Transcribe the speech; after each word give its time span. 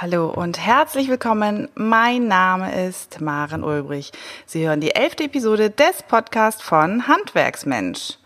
Hallo 0.00 0.28
und 0.28 0.64
herzlich 0.64 1.08
willkommen. 1.08 1.68
Mein 1.74 2.28
Name 2.28 2.86
ist 2.86 3.20
Maren 3.20 3.64
Ulbrich. 3.64 4.12
Sie 4.46 4.64
hören 4.64 4.80
die 4.80 4.94
elfte 4.94 5.24
Episode 5.24 5.70
des 5.70 6.04
Podcasts 6.04 6.62
von 6.62 7.08
Handwerksmensch. 7.08 8.16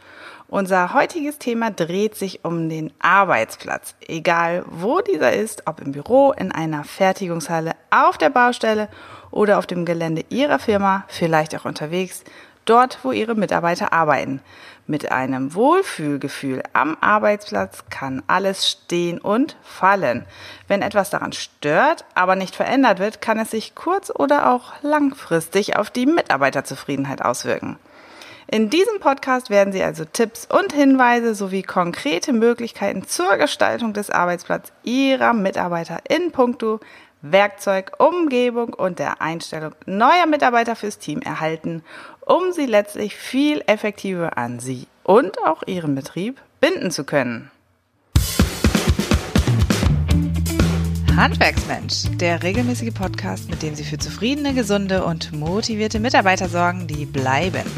Unser 0.48 0.92
heutiges 0.92 1.38
Thema 1.38 1.70
dreht 1.70 2.14
sich 2.14 2.44
um 2.44 2.68
den 2.68 2.92
Arbeitsplatz. 2.98 3.94
Egal 4.06 4.66
wo 4.66 5.00
dieser 5.00 5.32
ist, 5.32 5.66
ob 5.66 5.80
im 5.80 5.92
Büro, 5.92 6.32
in 6.32 6.52
einer 6.52 6.84
Fertigungshalle, 6.84 7.72
auf 7.90 8.18
der 8.18 8.28
Baustelle 8.28 8.90
oder 9.30 9.56
auf 9.56 9.66
dem 9.66 9.86
Gelände 9.86 10.26
Ihrer 10.28 10.58
Firma, 10.58 11.04
vielleicht 11.08 11.56
auch 11.56 11.64
unterwegs, 11.64 12.22
dort 12.66 12.98
wo 13.02 13.12
Ihre 13.12 13.34
Mitarbeiter 13.34 13.94
arbeiten. 13.94 14.42
Mit 14.88 15.12
einem 15.12 15.54
Wohlfühlgefühl 15.54 16.62
am 16.72 16.96
Arbeitsplatz 17.00 17.84
kann 17.88 18.22
alles 18.26 18.68
stehen 18.68 19.20
und 19.20 19.56
fallen. 19.62 20.26
Wenn 20.66 20.82
etwas 20.82 21.08
daran 21.08 21.32
stört, 21.32 22.04
aber 22.14 22.34
nicht 22.34 22.56
verändert 22.56 22.98
wird, 22.98 23.20
kann 23.20 23.38
es 23.38 23.52
sich 23.52 23.76
kurz- 23.76 24.10
oder 24.10 24.50
auch 24.50 24.72
langfristig 24.82 25.76
auf 25.76 25.90
die 25.90 26.06
Mitarbeiterzufriedenheit 26.06 27.22
auswirken. 27.22 27.78
In 28.48 28.70
diesem 28.70 28.98
Podcast 28.98 29.50
werden 29.50 29.72
Sie 29.72 29.82
also 29.82 30.04
Tipps 30.04 30.46
und 30.46 30.72
Hinweise 30.72 31.34
sowie 31.34 31.62
konkrete 31.62 32.32
Möglichkeiten 32.32 33.06
zur 33.06 33.36
Gestaltung 33.36 33.92
des 33.92 34.10
Arbeitsplatzes 34.10 34.74
Ihrer 34.82 35.32
Mitarbeiter 35.32 36.00
in 36.08 36.32
puncto 36.32 36.80
Werkzeug, 37.22 37.92
Umgebung 37.98 38.74
und 38.74 38.98
der 38.98 39.22
Einstellung 39.22 39.74
neuer 39.86 40.26
Mitarbeiter 40.26 40.76
fürs 40.76 40.98
Team 40.98 41.22
erhalten, 41.22 41.82
um 42.26 42.52
sie 42.52 42.66
letztlich 42.66 43.16
viel 43.16 43.62
effektiver 43.66 44.36
an 44.36 44.60
Sie 44.60 44.86
und 45.04 45.42
auch 45.44 45.62
Ihren 45.66 45.94
Betrieb 45.94 46.40
binden 46.60 46.90
zu 46.90 47.04
können. 47.04 47.50
Handwerksmensch, 51.16 52.04
der 52.16 52.42
regelmäßige 52.42 52.94
Podcast, 52.94 53.50
mit 53.50 53.62
dem 53.62 53.74
Sie 53.74 53.84
für 53.84 53.98
zufriedene, 53.98 54.54
gesunde 54.54 55.04
und 55.04 55.32
motivierte 55.32 56.00
Mitarbeiter 56.00 56.48
sorgen, 56.48 56.86
die 56.86 57.04
bleiben. 57.04 57.70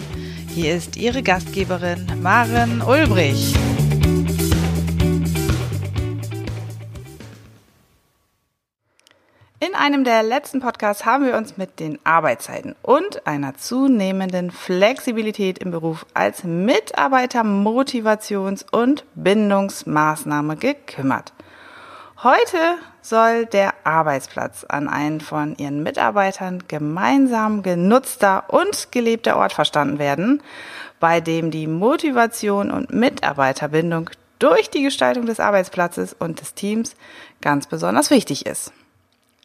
Hier 0.54 0.74
ist 0.76 0.96
Ihre 0.96 1.22
Gastgeberin 1.22 2.06
Maren 2.22 2.80
Ulbrich. 2.80 3.54
In 9.66 9.74
einem 9.74 10.04
der 10.04 10.22
letzten 10.22 10.60
Podcasts 10.60 11.06
haben 11.06 11.24
wir 11.24 11.38
uns 11.38 11.56
mit 11.56 11.80
den 11.80 11.98
Arbeitszeiten 12.04 12.76
und 12.82 13.26
einer 13.26 13.56
zunehmenden 13.56 14.50
Flexibilität 14.50 15.58
im 15.58 15.70
Beruf 15.70 16.04
als 16.12 16.44
Mitarbeitermotivations- 16.44 18.66
und 18.70 19.06
Bindungsmaßnahme 19.14 20.56
gekümmert. 20.56 21.32
Heute 22.22 22.58
soll 23.00 23.46
der 23.46 23.72
Arbeitsplatz 23.84 24.64
an 24.64 24.86
einen 24.86 25.22
von 25.22 25.56
Ihren 25.56 25.82
Mitarbeitern 25.82 26.64
gemeinsam 26.68 27.62
genutzter 27.62 28.44
und 28.48 28.92
gelebter 28.92 29.38
Ort 29.38 29.54
verstanden 29.54 29.98
werden, 29.98 30.42
bei 31.00 31.22
dem 31.22 31.50
die 31.50 31.68
Motivation 31.68 32.70
und 32.70 32.92
Mitarbeiterbindung 32.92 34.10
durch 34.38 34.68
die 34.68 34.82
Gestaltung 34.82 35.24
des 35.24 35.40
Arbeitsplatzes 35.40 36.12
und 36.12 36.42
des 36.42 36.52
Teams 36.52 36.94
ganz 37.40 37.66
besonders 37.66 38.10
wichtig 38.10 38.44
ist. 38.44 38.70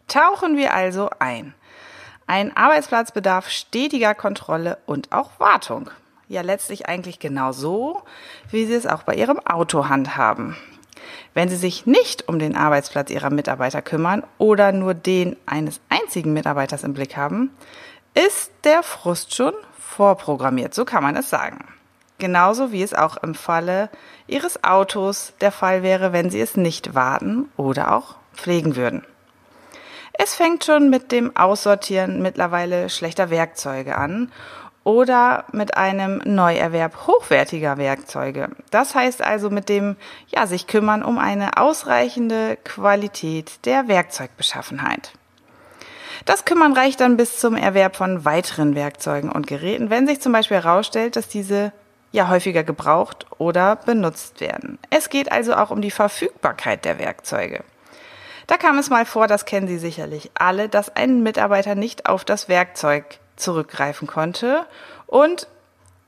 Tauchen 0.10 0.58
wir 0.58 0.74
also 0.74 1.10
ein. 1.20 1.54
Ein 2.26 2.58
Arbeitsplatz 2.58 3.12
bedarf 3.12 3.50
stetiger 3.50 4.16
Kontrolle 4.16 4.80
und 4.88 5.12
auch 5.12 5.40
Wartung. 5.40 5.92
Ja, 6.28 6.42
letztlich 6.42 6.88
eigentlich 6.88 7.20
genau 7.20 7.52
so, 7.52 8.02
wie 8.50 8.66
Sie 8.66 8.74
es 8.74 8.88
auch 8.88 9.04
bei 9.04 9.16
Ihrem 9.16 9.40
Auto 9.40 9.88
handhaben. 9.88 10.58
Wenn 11.36 11.48
Sie 11.48 11.56
sich 11.56 11.86
nicht 11.86 12.28
um 12.28 12.40
den 12.40 12.56
Arbeitsplatz 12.56 13.12
Ihrer 13.12 13.30
Mitarbeiter 13.30 13.84
kümmern 13.84 14.24
oder 14.40 14.72
nur 14.72 14.96
den 14.96 15.38
eines 15.46 15.80
einzigen 15.90 16.34
Mitarbeiters 16.34 16.84
im 16.84 16.94
Blick 16.96 17.16
haben, 17.16 17.52
ist 18.16 18.52
der 18.64 18.82
Frust 18.82 19.36
schon 19.36 19.54
vorprogrammiert, 19.80 20.74
so 20.74 20.86
kann 20.86 21.04
man 21.04 21.16
es 21.16 21.30
sagen. 21.30 21.66
Genauso 22.18 22.72
wie 22.72 22.82
es 22.82 22.96
auch 22.96 23.18
im 23.18 23.36
Falle 23.36 23.90
Ihres 24.26 24.64
Autos 24.64 25.34
der 25.40 25.52
Fall 25.52 25.84
wäre, 25.84 26.14
wenn 26.14 26.32
Sie 26.32 26.42
es 26.42 26.58
nicht 26.58 26.96
warten 26.96 27.50
oder 27.58 27.94
auch 27.96 28.16
pflegen 28.34 28.76
würden. 28.76 29.06
Es 30.22 30.36
fängt 30.36 30.66
schon 30.66 30.90
mit 30.90 31.14
dem 31.14 31.34
Aussortieren 31.38 32.22
mittlerweile 32.22 32.90
schlechter 32.90 33.30
Werkzeuge 33.30 33.98
an 33.98 34.30
oder 34.84 35.46
mit 35.54 35.78
einem 35.78 36.22
Neuerwerb 36.26 37.08
hochwertiger 37.08 37.78
Werkzeuge. 37.78 38.50
Das 38.70 38.96
heißt 38.96 39.22
also 39.22 39.50
mit 39.50 39.70
dem, 39.70 39.96
ja, 40.28 40.46
sich 40.46 40.68
kümmern 40.68 41.04
um 41.04 41.18
eine 41.20 41.56
ausreichende 41.56 42.58
Qualität 42.66 43.66
der 43.66 43.88
Werkzeugbeschaffenheit. 43.88 45.14
Das 46.26 46.44
Kümmern 46.44 46.74
reicht 46.74 47.00
dann 47.00 47.16
bis 47.16 47.40
zum 47.40 47.56
Erwerb 47.56 47.96
von 47.96 48.26
weiteren 48.26 48.76
Werkzeugen 48.76 49.32
und 49.32 49.48
Geräten, 49.48 49.90
wenn 49.90 50.06
sich 50.06 50.20
zum 50.20 50.34
Beispiel 50.34 50.58
herausstellt, 50.58 51.16
dass 51.16 51.30
diese 51.30 51.72
ja 52.12 52.28
häufiger 52.28 52.66
gebraucht 52.66 53.26
oder 53.38 53.78
benutzt 53.78 54.42
werden. 54.42 54.80
Es 54.90 55.08
geht 55.08 55.32
also 55.32 55.56
auch 55.56 55.72
um 55.72 55.82
die 55.82 55.92
Verfügbarkeit 55.92 56.84
der 56.84 57.00
Werkzeuge. 57.00 57.64
Da 58.50 58.58
kam 58.58 58.80
es 58.80 58.90
mal 58.90 59.06
vor, 59.06 59.28
das 59.28 59.46
kennen 59.46 59.68
Sie 59.68 59.78
sicherlich 59.78 60.32
alle, 60.34 60.70
dass 60.70 60.96
ein 60.96 61.22
Mitarbeiter 61.22 61.76
nicht 61.76 62.08
auf 62.08 62.26
das 62.26 62.50
Werkzeug 62.50 63.20
zurückgreifen 63.36 64.08
konnte 64.08 64.66
und 65.06 65.48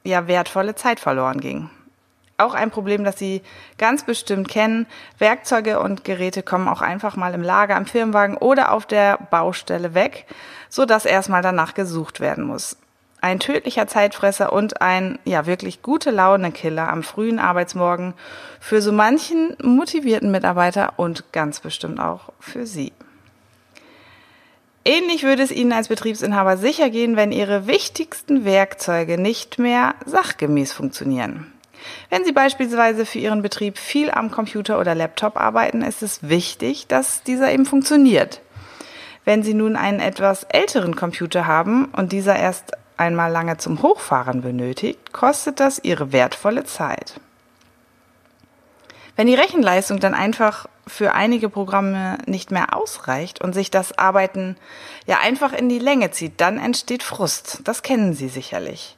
ja 0.04 0.26
wertvolle 0.26 0.74
Zeit 0.74 1.00
verloren 1.00 1.40
ging. 1.40 1.70
Auch 2.40 2.56
ein 2.56 2.72
Problem, 2.72 3.04
das 3.04 3.20
Sie 3.20 3.44
ganz 3.78 4.04
bestimmt 4.08 4.48
kennen. 4.50 4.88
Werkzeuge 5.20 5.80
und 5.80 6.04
Geräte 6.04 6.42
kommen 6.42 6.68
auch 6.68 6.82
einfach 6.82 7.16
mal 7.16 7.36
im 7.36 7.44
Lager, 7.44 7.76
am 7.76 7.86
Firmenwagen 7.86 8.38
oder 8.38 8.72
auf 8.72 8.88
der 8.88 9.20
Baustelle 9.30 9.94
weg, 9.94 10.26
so 10.68 10.86
dass 10.88 11.06
erstmal 11.06 11.44
danach 11.44 11.76
gesucht 11.76 12.22
werden 12.22 12.44
muss 12.44 12.76
ein 13.22 13.40
tödlicher 13.40 13.88
Zeitfresser 13.88 14.52
und 14.52 14.82
ein 14.82 15.20
ja 15.26 15.46
wirklich 15.46 15.84
gute 15.84 16.10
Laune-Killer 16.10 16.90
am 16.90 17.04
frühen 17.04 17.38
Arbeitsmorgen 17.40 18.16
für 18.60 18.82
so 18.82 18.92
manchen 18.92 19.56
motivierten 19.62 20.32
Mitarbeiter 20.32 20.94
und 20.98 21.32
ganz 21.32 21.60
bestimmt 21.60 22.00
auch 22.00 22.34
für 22.40 22.66
Sie. 22.66 22.92
Ähnlich 24.84 25.22
würde 25.22 25.44
es 25.44 25.52
Ihnen 25.52 25.74
als 25.74 25.90
Betriebsinhaber 25.90 26.58
sicher 26.58 26.90
gehen, 26.90 27.16
wenn 27.16 27.32
Ihre 27.32 27.68
wichtigsten 27.68 28.44
Werkzeuge 28.46 29.20
nicht 29.20 29.60
mehr 29.60 29.94
sachgemäß 30.08 30.74
funktionieren. 30.74 31.54
Wenn 32.10 32.26
Sie 32.26 32.32
beispielsweise 32.32 33.06
für 33.06 33.20
Ihren 33.20 33.44
Betrieb 33.44 33.78
viel 33.78 34.10
am 34.10 34.32
Computer 34.32 34.80
oder 34.80 34.96
Laptop 34.96 35.38
arbeiten, 35.38 35.84
ist 35.84 36.02
es 36.02 36.28
wichtig, 36.28 36.88
dass 36.88 37.22
dieser 37.22 37.52
eben 37.52 37.68
funktioniert. 37.68 38.42
Wenn 39.24 39.44
Sie 39.44 39.54
nun 39.54 39.76
einen 39.76 40.00
etwas 40.00 40.44
älteren 40.46 40.96
Computer 40.96 41.46
haben 41.46 41.86
und 41.86 42.12
dieser 42.12 42.36
erst 42.36 42.72
einmal 43.02 43.32
lange 43.32 43.58
zum 43.58 43.82
Hochfahren 43.82 44.42
benötigt, 44.42 45.12
kostet 45.12 45.60
das 45.60 45.80
ihre 45.84 46.12
wertvolle 46.12 46.66
Zeit. 46.66 47.20
Wenn 49.16 49.28
die 49.28 49.36
Rechenleistung 49.36 50.00
dann 50.00 50.14
einfach 50.14 50.68
für 50.88 51.14
einige 51.14 51.50
Programme 51.50 52.20
nicht 52.28 52.52
mehr 52.52 52.76
ausreicht 52.76 53.42
und 53.42 53.54
sich 53.54 53.72
das 53.72 53.98
Arbeiten 53.98 54.56
ja 55.06 55.18
einfach 55.20 55.52
in 55.52 55.68
die 55.68 55.80
Länge 55.80 56.12
zieht, 56.12 56.40
dann 56.40 56.60
entsteht 56.60 57.04
Frust. 57.04 57.62
Das 57.66 57.82
kennen 57.82 58.14
Sie 58.14 58.30
sicherlich. 58.30 58.98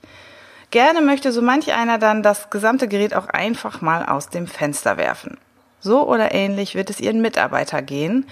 Gerne 0.70 1.02
möchte 1.02 1.32
so 1.32 1.42
manch 1.42 1.72
einer 1.74 1.98
dann 1.98 2.24
das 2.24 2.50
gesamte 2.50 2.88
Gerät 2.88 3.16
auch 3.16 3.28
einfach 3.28 3.82
mal 3.82 4.06
aus 4.06 4.30
dem 4.30 4.48
Fenster 4.48 4.98
werfen. 4.98 5.38
So 5.80 6.08
oder 6.08 6.34
ähnlich 6.34 6.76
wird 6.76 6.90
es 6.90 7.00
Ihren 7.00 7.22
Mitarbeiter 7.22 7.82
gehen, 7.82 8.28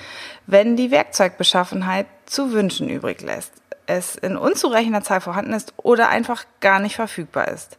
wenn 0.48 0.76
die 0.76 0.92
Werkzeugbeschaffenheit 0.92 2.08
zu 2.26 2.52
wünschen 2.52 2.90
übrig 2.90 3.22
lässt 3.22 3.61
es 3.98 4.16
in 4.16 4.38
unzureichender 4.38 5.02
Zahl 5.02 5.22
vorhanden 5.22 5.54
ist 5.54 5.74
oder 5.78 6.10
einfach 6.10 6.46
gar 6.60 6.80
nicht 6.80 6.96
verfügbar 6.96 7.48
ist. 7.48 7.78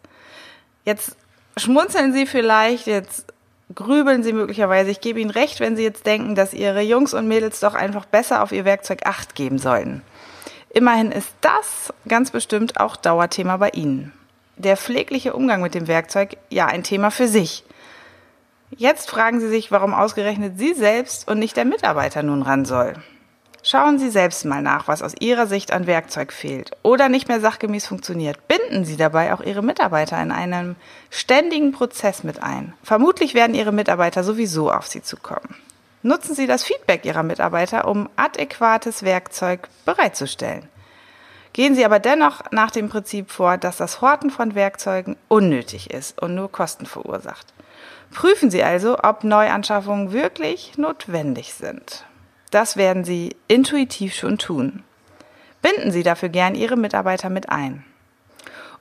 Jetzt 0.84 1.16
schmunzeln 1.56 2.12
Sie 2.12 2.26
vielleicht, 2.26 2.86
jetzt 2.86 3.26
grübeln 3.74 4.22
Sie 4.22 4.32
möglicherweise. 4.32 4.90
Ich 4.90 5.00
gebe 5.00 5.20
Ihnen 5.20 5.30
recht, 5.30 5.60
wenn 5.60 5.76
Sie 5.76 5.82
jetzt 5.82 6.06
denken, 6.06 6.34
dass 6.34 6.54
Ihre 6.54 6.82
Jungs 6.82 7.14
und 7.14 7.28
Mädels 7.28 7.60
doch 7.60 7.74
einfach 7.74 8.04
besser 8.04 8.42
auf 8.42 8.53
ihr 8.53 8.64
Werkzeug 8.64 9.06
Acht 9.06 9.34
geben 9.34 9.59
sollten. 9.59 10.03
Immerhin 10.70 11.12
ist 11.12 11.32
das 11.41 11.92
ganz 12.09 12.30
bestimmt 12.30 12.80
auch 12.80 12.97
Dauerthema 12.97 13.58
bei 13.58 13.70
Ihnen. 13.70 14.12
Der 14.56 14.76
pflegliche 14.76 15.34
Umgang 15.34 15.62
mit 15.62 15.74
dem 15.74 15.86
Werkzeug 15.86 16.36
ja 16.50 16.66
ein 16.66 16.82
Thema 16.82 17.10
für 17.10 17.28
sich. 17.28 17.65
Jetzt 18.70 19.10
fragen 19.10 19.41
Sie 19.41 19.48
sich, 19.48 19.70
warum 19.70 19.92
ausgerechnet 19.92 20.58
Sie 20.58 20.72
selbst 20.72 21.28
und 21.28 21.38
nicht 21.38 21.56
der 21.56 21.66
Mitarbeiter 21.66 22.22
nun 22.22 22.42
ran 22.42 22.65
soll. 22.65 22.94
Schauen 23.64 24.00
Sie 24.00 24.10
selbst 24.10 24.44
mal 24.44 24.60
nach, 24.60 24.88
was 24.88 25.03
aus 25.03 25.14
Ihrer 25.20 25.47
Sicht 25.47 25.72
an 25.72 25.86
Werkzeug 25.86 26.32
fehlt 26.32 26.72
oder 26.82 27.09
nicht 27.09 27.28
mehr 27.28 27.41
sachgemäß 27.41 27.86
funktioniert. 27.86 28.48
Binden 28.48 28.84
Sie 28.84 28.97
dabei 28.97 29.32
auch 29.32 29.41
Ihre 29.41 29.62
Mitarbeiter 29.62 30.20
in 30.20 30.32
einen 30.32 30.74
ständigen 31.10 31.70
Prozess 31.70 32.24
mit 32.24 32.42
ein. 32.42 32.72
Vermutlich 32.82 33.34
werden 33.34 33.54
Ihre 33.54 33.70
Mitarbeiter 33.70 34.24
sowieso 34.24 34.72
auf 34.72 34.88
Sie 34.88 35.00
zukommen. 35.00 35.54
Nutzen 36.03 36.34
Sie 36.34 36.48
das 36.48 36.64
Feedback 36.64 37.04
Ihrer 37.04 37.22
Mitarbeiter, 37.22 37.86
um 37.86 38.09
adäquates 38.16 39.04
Werkzeug 39.04 39.68
bereitzustellen. 39.84 40.68
Gehen 41.53 41.76
Sie 41.76 41.84
aber 41.84 42.00
dennoch 42.00 42.42
nach 42.50 42.72
dem 42.72 42.88
Prinzip 42.88 43.30
vor, 43.30 43.58
dass 43.58 43.76
das 43.76 44.00
Horten 44.00 44.30
von 44.30 44.56
Werkzeugen 44.56 45.16
unnötig 45.28 45.91
ist 45.91 46.20
und 46.20 46.34
nur 46.34 46.50
Kosten 46.50 46.86
verursacht. 46.86 47.54
Prüfen 48.12 48.50
Sie 48.50 48.65
also, 48.65 48.98
ob 48.98 49.22
Neuanschaffungen 49.22 50.12
wirklich 50.12 50.76
notwendig 50.78 51.54
sind. 51.54 52.04
Das 52.53 52.77
werden 52.77 53.03
Sie 53.03 53.34
intuitiv 53.49 54.15
schon 54.15 54.37
tun. 54.37 54.84
Binden 55.63 55.91
Sie 55.91 56.03
dafür 56.03 56.28
gern 56.28 56.54
Ihre 56.54 56.77
Mitarbeiter 56.77 57.31
mit 57.31 57.49
ein. 57.49 57.83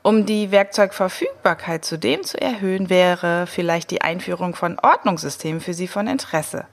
Um 0.04 0.26
die 0.26 0.52
Werkzeugverfügbarkeit 0.52 1.86
zudem 1.86 2.24
zu 2.24 2.40
erhöhen, 2.40 2.90
wäre 2.90 3.48
vielleicht 3.48 3.90
die 3.92 4.02
Einführung 4.02 4.56
von 4.56 4.78
Ordnungssystemen 4.78 5.62
für 5.62 5.74
Sie 5.74 5.88
von 5.88 6.08
Interesse. 6.08 6.66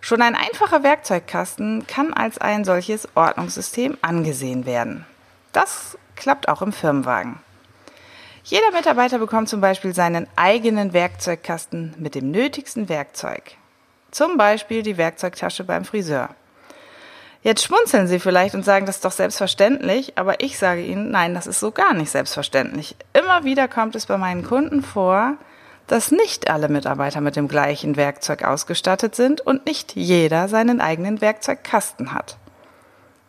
Schon 0.00 0.22
ein 0.22 0.36
einfacher 0.36 0.84
Werkzeugkasten 0.84 1.88
kann 1.88 2.14
als 2.14 2.38
ein 2.38 2.64
solches 2.64 3.08
Ordnungssystem 3.16 3.98
angesehen 4.00 4.66
werden. 4.66 5.06
Das 5.50 5.98
klappt 6.14 6.48
auch 6.48 6.62
im 6.62 6.72
Firmenwagen. 6.72 7.40
Jeder 8.44 8.70
Mitarbeiter 8.70 9.18
bekommt 9.18 9.48
zum 9.48 9.60
Beispiel 9.60 9.96
seinen 9.96 10.28
eigenen 10.36 10.92
Werkzeugkasten 10.92 11.94
mit 11.98 12.14
dem 12.14 12.30
nötigsten 12.30 12.88
Werkzeug. 12.88 13.56
Zum 14.10 14.36
Beispiel 14.36 14.82
die 14.82 14.96
Werkzeugtasche 14.96 15.64
beim 15.64 15.84
Friseur. 15.84 16.30
Jetzt 17.42 17.64
schmunzeln 17.64 18.06
Sie 18.06 18.20
vielleicht 18.20 18.54
und 18.54 18.64
sagen, 18.64 18.84
das 18.84 18.96
ist 18.96 19.04
doch 19.04 19.12
selbstverständlich, 19.12 20.18
aber 20.18 20.42
ich 20.42 20.58
sage 20.58 20.82
Ihnen, 20.82 21.10
nein, 21.10 21.34
das 21.34 21.46
ist 21.46 21.60
so 21.60 21.70
gar 21.70 21.94
nicht 21.94 22.10
selbstverständlich. 22.10 22.96
Immer 23.14 23.44
wieder 23.44 23.66
kommt 23.66 23.94
es 23.94 24.06
bei 24.06 24.18
meinen 24.18 24.44
Kunden 24.44 24.82
vor, 24.82 25.36
dass 25.86 26.12
nicht 26.12 26.50
alle 26.50 26.68
Mitarbeiter 26.68 27.20
mit 27.20 27.36
dem 27.36 27.48
gleichen 27.48 27.96
Werkzeug 27.96 28.44
ausgestattet 28.44 29.14
sind 29.14 29.40
und 29.40 29.64
nicht 29.64 29.96
jeder 29.96 30.48
seinen 30.48 30.80
eigenen 30.80 31.20
Werkzeugkasten 31.20 32.12
hat. 32.12 32.36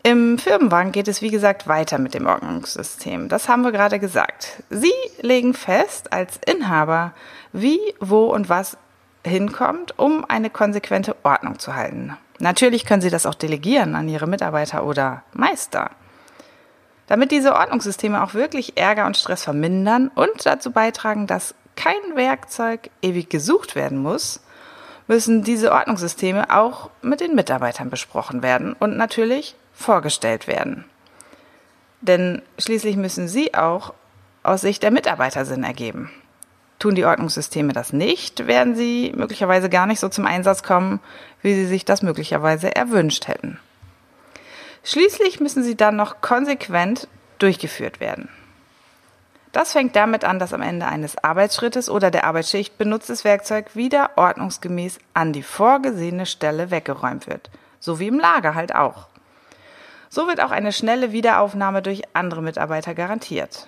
Im 0.03 0.39
Firmenwagen 0.39 0.91
geht 0.91 1.07
es 1.07 1.21
wie 1.21 1.29
gesagt 1.29 1.67
weiter 1.67 1.99
mit 1.99 2.13
dem 2.13 2.25
Ordnungssystem. 2.25 3.29
Das 3.29 3.47
haben 3.47 3.61
wir 3.61 3.71
gerade 3.71 3.99
gesagt. 3.99 4.63
Sie 4.69 4.91
legen 5.21 5.53
fest 5.53 6.11
als 6.11 6.39
Inhaber, 6.45 7.13
wie, 7.53 7.79
wo 7.99 8.25
und 8.25 8.49
was 8.49 8.77
hinkommt, 9.25 9.97
um 9.99 10.25
eine 10.27 10.49
konsequente 10.49 11.15
Ordnung 11.23 11.59
zu 11.59 11.75
halten. 11.75 12.17
Natürlich 12.39 12.85
können 12.85 13.01
Sie 13.01 13.09
das 13.09 13.25
auch 13.25 13.35
delegieren 13.35 13.95
an 13.95 14.09
Ihre 14.09 14.27
Mitarbeiter 14.27 14.85
oder 14.85 15.23
Meister. 15.33 15.91
Damit 17.07 17.31
diese 17.31 17.55
Ordnungssysteme 17.55 18.23
auch 18.23 18.33
wirklich 18.33 18.77
Ärger 18.77 19.05
und 19.05 19.17
Stress 19.17 19.43
vermindern 19.43 20.09
und 20.15 20.45
dazu 20.45 20.71
beitragen, 20.71 21.27
dass 21.27 21.53
kein 21.75 22.15
Werkzeug 22.15 22.89
ewig 23.01 23.29
gesucht 23.29 23.75
werden 23.75 23.97
muss, 23.97 24.41
müssen 25.07 25.43
diese 25.43 25.71
Ordnungssysteme 25.71 26.49
auch 26.55 26.89
mit 27.01 27.19
den 27.19 27.35
Mitarbeitern 27.35 27.89
besprochen 27.89 28.43
werden 28.43 28.73
und 28.73 28.97
natürlich 28.97 29.55
vorgestellt 29.73 30.47
werden. 30.47 30.85
Denn 32.01 32.41
schließlich 32.57 32.95
müssen 32.95 33.27
sie 33.27 33.53
auch 33.53 33.93
aus 34.43 34.61
Sicht 34.61 34.81
der 34.83 34.91
Mitarbeiter 34.91 35.45
Sinn 35.45 35.63
ergeben. 35.63 36.11
Tun 36.81 36.95
die 36.95 37.05
Ordnungssysteme 37.05 37.73
das 37.73 37.93
nicht, 37.93 38.47
werden 38.47 38.75
sie 38.75 39.13
möglicherweise 39.15 39.69
gar 39.69 39.85
nicht 39.85 39.99
so 39.99 40.09
zum 40.09 40.25
Einsatz 40.25 40.63
kommen, 40.63 40.99
wie 41.43 41.53
sie 41.53 41.67
sich 41.67 41.85
das 41.85 42.01
möglicherweise 42.01 42.75
erwünscht 42.75 43.27
hätten. 43.27 43.59
Schließlich 44.83 45.39
müssen 45.39 45.63
sie 45.63 45.77
dann 45.77 45.95
noch 45.95 46.21
konsequent 46.21 47.07
durchgeführt 47.37 47.99
werden. 47.99 48.29
Das 49.51 49.73
fängt 49.73 49.95
damit 49.95 50.25
an, 50.25 50.39
dass 50.39 50.55
am 50.55 50.63
Ende 50.63 50.87
eines 50.87 51.23
Arbeitsschrittes 51.23 51.87
oder 51.87 52.09
der 52.09 52.23
Arbeitsschicht 52.23 52.79
benutztes 52.79 53.23
Werkzeug 53.25 53.75
wieder 53.75 54.09
ordnungsgemäß 54.15 54.97
an 55.13 55.33
die 55.33 55.43
vorgesehene 55.43 56.25
Stelle 56.25 56.71
weggeräumt 56.71 57.27
wird. 57.27 57.51
So 57.79 57.99
wie 57.99 58.07
im 58.07 58.17
Lager 58.17 58.55
halt 58.55 58.73
auch. 58.73 59.05
So 60.09 60.27
wird 60.27 60.41
auch 60.41 60.51
eine 60.51 60.71
schnelle 60.71 61.11
Wiederaufnahme 61.11 61.83
durch 61.83 62.01
andere 62.13 62.41
Mitarbeiter 62.41 62.95
garantiert. 62.95 63.67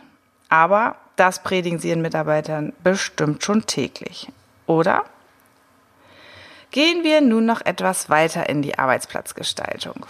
Aber 0.49 0.95
das 1.15 1.43
predigen 1.43 1.79
Sie 1.79 1.89
Ihren 1.89 2.01
Mitarbeitern 2.01 2.73
bestimmt 2.83 3.43
schon 3.43 3.65
täglich, 3.65 4.27
oder? 4.65 5.03
Gehen 6.71 7.03
wir 7.03 7.21
nun 7.21 7.45
noch 7.45 7.61
etwas 7.61 8.09
weiter 8.09 8.49
in 8.49 8.61
die 8.63 8.79
Arbeitsplatzgestaltung. 8.79 10.07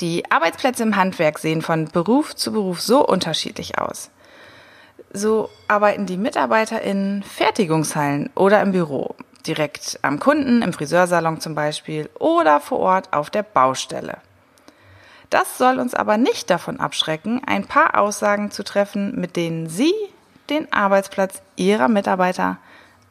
Die 0.00 0.30
Arbeitsplätze 0.30 0.82
im 0.82 0.96
Handwerk 0.96 1.38
sehen 1.38 1.60
von 1.60 1.86
Beruf 1.86 2.34
zu 2.34 2.52
Beruf 2.52 2.80
so 2.80 3.06
unterschiedlich 3.06 3.78
aus. 3.78 4.10
So 5.12 5.50
arbeiten 5.68 6.06
die 6.06 6.16
Mitarbeiter 6.16 6.80
in 6.80 7.22
Fertigungshallen 7.22 8.30
oder 8.34 8.62
im 8.62 8.72
Büro, 8.72 9.14
direkt 9.46 9.98
am 10.00 10.18
Kunden, 10.18 10.62
im 10.62 10.72
Friseursalon 10.72 11.40
zum 11.40 11.54
Beispiel 11.54 12.08
oder 12.18 12.60
vor 12.60 12.78
Ort 12.78 13.12
auf 13.12 13.28
der 13.28 13.42
Baustelle. 13.42 14.18
Das 15.30 15.58
soll 15.58 15.78
uns 15.78 15.94
aber 15.94 16.16
nicht 16.18 16.50
davon 16.50 16.80
abschrecken, 16.80 17.40
ein 17.46 17.64
paar 17.64 17.96
Aussagen 17.96 18.50
zu 18.50 18.64
treffen, 18.64 19.18
mit 19.18 19.36
denen 19.36 19.68
Sie 19.68 19.94
den 20.50 20.72
Arbeitsplatz 20.72 21.40
Ihrer 21.54 21.88
Mitarbeiter 21.88 22.58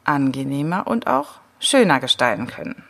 angenehmer 0.04 0.86
und 0.86 1.06
auch 1.06 1.40
schöner 1.58 1.98
gestalten 1.98 2.46
können. 2.46 2.84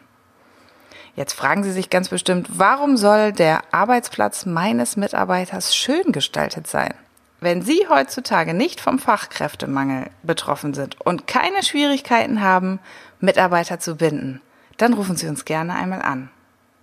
Jetzt 1.15 1.35
fragen 1.35 1.62
Sie 1.62 1.73
sich 1.73 1.91
ganz 1.91 2.09
bestimmt, 2.09 2.49
warum 2.59 2.97
soll 2.97 3.32
der 3.32 3.62
Arbeitsplatz 3.73 4.47
meines 4.47 4.97
Mitarbeiters 4.97 5.76
schön 5.76 6.12
gestaltet 6.12 6.67
sein? 6.67 6.94
Wenn 7.41 7.62
Sie 7.62 7.87
heutzutage 7.88 8.53
nicht 8.53 8.81
vom 8.81 8.99
Fachkräftemangel 8.99 10.11
betroffen 10.23 10.75
sind 10.75 11.00
und 11.00 11.26
keine 11.26 11.62
Schwierigkeiten 11.62 12.43
haben, 12.43 12.81
Mitarbeiter 13.21 13.79
zu 13.79 13.97
binden, 13.97 14.41
dann 14.76 14.93
rufen 14.93 15.17
Sie 15.17 15.26
uns 15.26 15.44
gerne 15.44 15.75
einmal 15.75 16.03
an. 16.03 16.31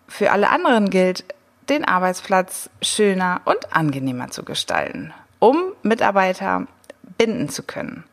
Für 0.07 0.31
alle 0.31 0.49
anderen 0.49 0.89
gilt, 0.89 1.25
den 1.69 1.85
Arbeitsplatz 1.85 2.69
schöner 2.81 3.41
und 3.45 3.75
angenehmer 3.75 4.29
zu 4.29 4.43
gestalten, 4.43 5.13
um 5.39 5.57
Mitarbeiter 5.83 6.67
binden 7.17 7.49
zu 7.49 7.63
können. 7.63 8.03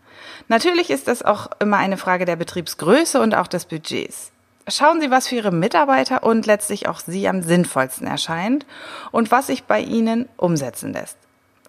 Natürlich 0.49 0.91
ist 0.91 1.09
das 1.09 1.23
auch 1.23 1.51
immer 1.61 1.79
eine 1.79 1.97
Frage 1.97 2.25
der 2.25 2.37
Betriebsgröße 2.37 3.21
und 3.21 3.35
auch 3.35 3.47
des 3.47 3.65
Budgets. 3.65 4.31
Schauen 4.67 5.01
Sie, 5.01 5.11
was 5.11 5.29
für 5.29 5.37
Ihre 5.37 5.53
Mitarbeiter 5.53 6.23
und 6.23 6.47
letztlich 6.47 6.89
auch 6.89 7.01
Sie 7.01 7.29
am 7.29 7.43
sinnvollsten 7.43 8.07
erscheint 8.07 8.65
und 9.11 9.31
was 9.31 9.49
sich 9.49 9.65
bei 9.65 9.81
Ihnen 9.81 10.29
umsetzen 10.37 10.93
lässt. 10.93 11.19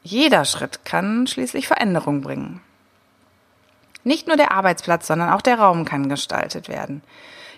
Jeder 0.03 0.45
Schritt 0.45 0.85
kann 0.85 1.27
schließlich 1.27 1.67
Veränderung 1.67 2.21
bringen. 2.21 2.61
Nicht 4.03 4.27
nur 4.27 4.37
der 4.37 4.51
Arbeitsplatz, 4.51 5.07
sondern 5.07 5.31
auch 5.31 5.41
der 5.41 5.59
Raum 5.59 5.83
kann 5.83 6.09
gestaltet 6.09 6.69
werden. 6.69 7.01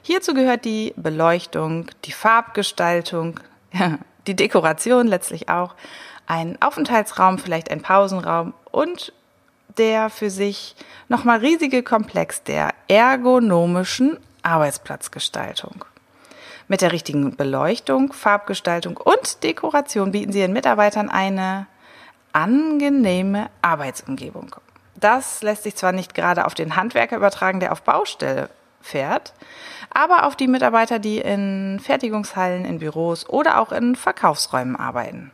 Hierzu 0.02 0.34
gehört 0.34 0.64
die 0.64 0.94
Beleuchtung, 0.96 1.88
die 2.06 2.14
Farbgestaltung, 2.14 3.40
die 4.28 4.36
Dekoration 4.36 5.08
letztlich 5.08 5.50
auch, 5.50 5.76
ein 6.28 6.62
Aufenthaltsraum, 6.62 7.40
vielleicht 7.40 7.72
ein 7.72 7.82
Pausenraum 7.82 8.54
und 8.72 9.14
der 9.78 10.10
für 10.10 10.30
sich 10.30 10.76
nochmal 11.08 11.40
riesige 11.40 11.84
Komplex 11.84 12.44
der 12.44 12.72
ergonomischen 12.88 14.18
Arbeitsplatzgestaltung. 14.44 15.86
Mit 16.68 16.82
der 16.82 16.92
richtigen 16.92 17.36
Beleuchtung, 17.36 18.12
Farbgestaltung 18.12 18.98
und 18.98 19.44
Dekoration 19.44 20.12
bieten 20.12 20.34
Sie 20.34 20.40
Ihren 20.40 20.52
Mitarbeitern 20.52 21.10
eine 21.10 21.68
angenehme 22.34 23.50
Arbeitsumgebung. 23.62 24.56
Das 24.96 25.42
lässt 25.44 25.64
sich 25.64 25.76
zwar 25.76 25.92
nicht 25.92 26.14
gerade 26.14 26.46
auf 26.46 26.56
den 26.56 26.76
Handwerker 26.76 27.16
übertragen, 27.16 27.60
der 27.60 27.72
auf 27.72 27.84
Baustelle 27.84 28.50
fährt, 28.82 29.34
aber 29.90 30.26
auf 30.26 30.36
die 30.36 30.48
Mitarbeiter, 30.48 31.00
die 31.00 31.20
in 31.20 31.80
Fertigungshallen, 31.84 32.66
in 32.66 32.80
Büros 32.80 33.28
oder 33.28 33.60
auch 33.60 33.72
in 33.72 33.96
Verkaufsräumen 33.96 34.76
arbeiten. 34.76 35.32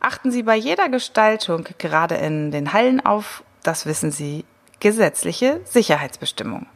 Achten 0.00 0.30
Sie 0.30 0.42
bei 0.42 0.56
jeder 0.56 0.88
Gestaltung, 0.88 1.66
gerade 1.78 2.16
in 2.16 2.50
den 2.50 2.72
Hallen, 2.72 3.04
auf, 3.04 3.42
das 3.62 3.84
wissen 3.86 4.10
Sie, 4.10 4.44
gesetzliche 4.80 5.60
Sicherheitsbestimmungen. 5.64 6.66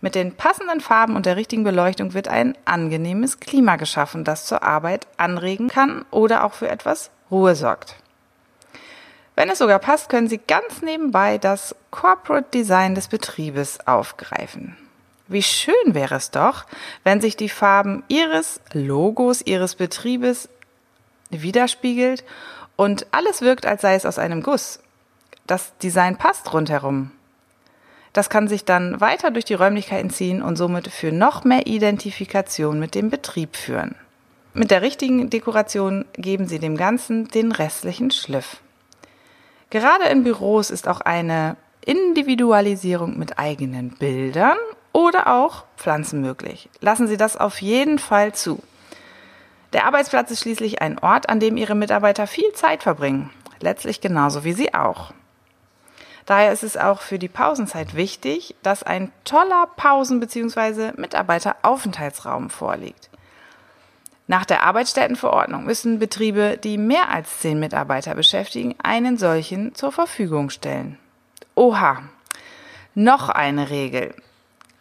Mit 0.00 0.14
den 0.14 0.34
passenden 0.34 0.80
Farben 0.80 1.16
und 1.16 1.26
der 1.26 1.36
richtigen 1.36 1.64
Beleuchtung 1.64 2.14
wird 2.14 2.28
ein 2.28 2.56
angenehmes 2.64 3.40
Klima 3.40 3.76
geschaffen, 3.76 4.24
das 4.24 4.46
zur 4.46 4.62
Arbeit 4.62 5.08
anregen 5.16 5.68
kann 5.68 6.04
oder 6.10 6.44
auch 6.44 6.54
für 6.54 6.68
etwas 6.68 7.10
Ruhe 7.30 7.56
sorgt. 7.56 7.96
Wenn 9.34 9.50
es 9.50 9.58
sogar 9.58 9.78
passt, 9.78 10.08
können 10.08 10.28
Sie 10.28 10.38
ganz 10.38 10.82
nebenbei 10.82 11.38
das 11.38 11.74
Corporate 11.90 12.48
Design 12.52 12.94
des 12.94 13.08
Betriebes 13.08 13.86
aufgreifen. 13.86 14.76
Wie 15.28 15.42
schön 15.42 15.74
wäre 15.94 16.14
es 16.14 16.30
doch, 16.30 16.64
wenn 17.04 17.20
sich 17.20 17.36
die 17.36 17.50
Farben 17.50 18.02
Ihres 18.08 18.60
Logos, 18.72 19.42
Ihres 19.42 19.74
Betriebes 19.74 20.48
widerspiegelt 21.28 22.24
und 22.76 23.06
alles 23.10 23.42
wirkt, 23.42 23.66
als 23.66 23.82
sei 23.82 23.94
es 23.94 24.06
aus 24.06 24.18
einem 24.18 24.42
Guss. 24.42 24.80
Das 25.46 25.76
Design 25.78 26.16
passt 26.16 26.52
rundherum. 26.54 27.10
Das 28.14 28.30
kann 28.30 28.48
sich 28.48 28.64
dann 28.64 29.02
weiter 29.02 29.30
durch 29.30 29.44
die 29.44 29.54
Räumlichkeiten 29.54 30.08
ziehen 30.08 30.42
und 30.42 30.56
somit 30.56 30.88
für 30.88 31.12
noch 31.12 31.44
mehr 31.44 31.66
Identifikation 31.66 32.80
mit 32.80 32.94
dem 32.94 33.10
Betrieb 33.10 33.54
führen. 33.54 33.96
Mit 34.54 34.70
der 34.70 34.80
richtigen 34.80 35.28
Dekoration 35.28 36.06
geben 36.14 36.48
Sie 36.48 36.58
dem 36.58 36.78
Ganzen 36.78 37.28
den 37.28 37.52
restlichen 37.52 38.10
Schliff. 38.10 38.62
Gerade 39.68 40.04
in 40.04 40.24
Büros 40.24 40.70
ist 40.70 40.88
auch 40.88 41.02
eine 41.02 41.56
Individualisierung 41.84 43.18
mit 43.18 43.38
eigenen 43.38 43.90
Bildern 43.90 44.56
oder 44.92 45.26
auch 45.26 45.64
Pflanzen 45.76 46.20
möglich. 46.20 46.68
Lassen 46.80 47.08
Sie 47.08 47.16
das 47.16 47.36
auf 47.36 47.60
jeden 47.60 47.98
Fall 47.98 48.34
zu. 48.34 48.62
Der 49.72 49.84
Arbeitsplatz 49.84 50.30
ist 50.30 50.40
schließlich 50.40 50.80
ein 50.80 50.98
Ort, 50.98 51.28
an 51.28 51.40
dem 51.40 51.56
Ihre 51.56 51.74
Mitarbeiter 51.74 52.26
viel 52.26 52.52
Zeit 52.52 52.82
verbringen. 52.82 53.30
Letztlich 53.60 54.00
genauso 54.00 54.44
wie 54.44 54.52
Sie 54.52 54.74
auch. 54.74 55.12
Daher 56.24 56.52
ist 56.52 56.62
es 56.62 56.76
auch 56.76 57.00
für 57.00 57.18
die 57.18 57.28
Pausenzeit 57.28 57.94
wichtig, 57.94 58.54
dass 58.62 58.82
ein 58.82 59.10
toller 59.24 59.66
Pausen- 59.76 60.20
bzw. 60.20 60.92
Mitarbeiteraufenthaltsraum 60.96 62.50
vorliegt. 62.50 63.08
Nach 64.26 64.44
der 64.44 64.62
Arbeitsstättenverordnung 64.62 65.64
müssen 65.64 65.98
Betriebe, 65.98 66.58
die 66.62 66.76
mehr 66.76 67.08
als 67.08 67.38
zehn 67.38 67.58
Mitarbeiter 67.58 68.14
beschäftigen, 68.14 68.74
einen 68.82 69.16
solchen 69.16 69.74
zur 69.74 69.90
Verfügung 69.90 70.50
stellen. 70.50 70.98
Oha, 71.54 72.02
noch 72.94 73.30
eine 73.30 73.70
Regel. 73.70 74.14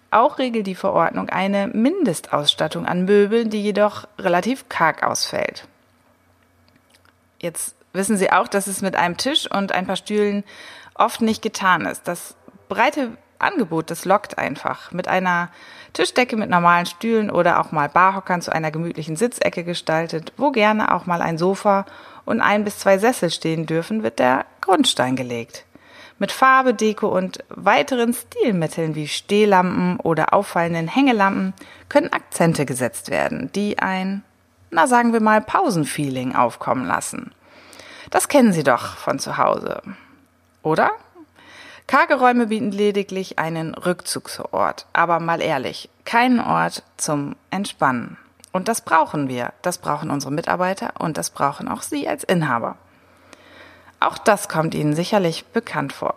Auch 0.09 0.37
regelt 0.37 0.67
die 0.67 0.75
Verordnung 0.75 1.29
eine 1.29 1.67
Mindestausstattung 1.67 2.85
an 2.85 3.05
Möbeln, 3.05 3.49
die 3.49 3.61
jedoch 3.61 4.07
relativ 4.17 4.69
karg 4.69 5.03
ausfällt. 5.03 5.67
Jetzt 7.39 7.75
wissen 7.93 8.17
Sie 8.17 8.31
auch, 8.31 8.47
dass 8.47 8.67
es 8.67 8.81
mit 8.81 8.95
einem 8.95 9.17
Tisch 9.17 9.49
und 9.49 9.71
ein 9.71 9.85
paar 9.85 9.95
Stühlen 9.95 10.43
oft 10.95 11.21
nicht 11.21 11.41
getan 11.41 11.85
ist. 11.85 12.07
Das 12.07 12.35
breite 12.69 13.17
Angebot, 13.39 13.91
das 13.91 14.05
lockt 14.05 14.37
einfach. 14.37 14.91
Mit 14.91 15.07
einer 15.07 15.49
Tischdecke 15.93 16.37
mit 16.37 16.49
normalen 16.49 16.85
Stühlen 16.85 17.29
oder 17.29 17.59
auch 17.59 17.71
mal 17.71 17.89
Barhockern 17.89 18.41
zu 18.41 18.51
einer 18.51 18.71
gemütlichen 18.71 19.15
Sitzecke 19.15 19.63
gestaltet, 19.63 20.33
wo 20.37 20.51
gerne 20.51 20.93
auch 20.93 21.05
mal 21.05 21.21
ein 21.21 21.37
Sofa 21.37 21.85
und 22.25 22.41
ein 22.41 22.63
bis 22.63 22.79
zwei 22.79 22.97
Sessel 22.97 23.29
stehen 23.29 23.65
dürfen, 23.65 24.03
wird 24.03 24.19
der 24.19 24.45
Grundstein 24.61 25.15
gelegt. 25.15 25.65
Mit 26.19 26.31
Farbe, 26.31 26.73
Deko 26.73 27.07
und 27.07 27.43
weiteren 27.49 28.13
Stilmitteln 28.13 28.95
wie 28.95 29.07
Stehlampen 29.07 29.99
oder 29.99 30.33
auffallenden 30.33 30.87
Hängelampen 30.87 31.53
können 31.89 32.11
Akzente 32.11 32.65
gesetzt 32.65 33.11
werden, 33.11 33.51
die 33.53 33.77
ein, 33.77 34.23
na 34.71 34.87
sagen 34.87 35.13
wir 35.13 35.21
mal, 35.21 35.41
Pausenfeeling 35.41 36.35
aufkommen 36.35 36.85
lassen. 36.85 37.31
Das 38.09 38.27
kennen 38.27 38.51
Sie 38.51 38.63
doch 38.63 38.95
von 38.95 39.19
zu 39.19 39.37
Hause. 39.37 39.81
Oder? 40.63 40.91
Karge 41.85 42.15
Räume 42.15 42.47
bieten 42.47 42.71
lediglich 42.71 43.37
einen 43.37 43.73
Rückzugsort, 43.75 44.87
aber 44.93 45.19
mal 45.19 45.41
ehrlich, 45.41 45.89
keinen 46.03 46.39
Ort 46.39 46.83
zum 46.97 47.35
Entspannen. 47.51 48.17
Und 48.51 48.67
das 48.67 48.81
brauchen 48.81 49.29
wir, 49.29 49.53
das 49.61 49.77
brauchen 49.77 50.09
unsere 50.09 50.33
Mitarbeiter 50.33 50.93
und 50.99 51.17
das 51.17 51.29
brauchen 51.29 51.67
auch 51.67 51.83
Sie 51.83 52.07
als 52.07 52.23
Inhaber. 52.23 52.75
Auch 53.99 54.17
das 54.17 54.47
kommt 54.47 54.75
Ihnen 54.75 54.95
sicherlich 54.95 55.45
bekannt 55.45 55.93
vor. 55.93 56.15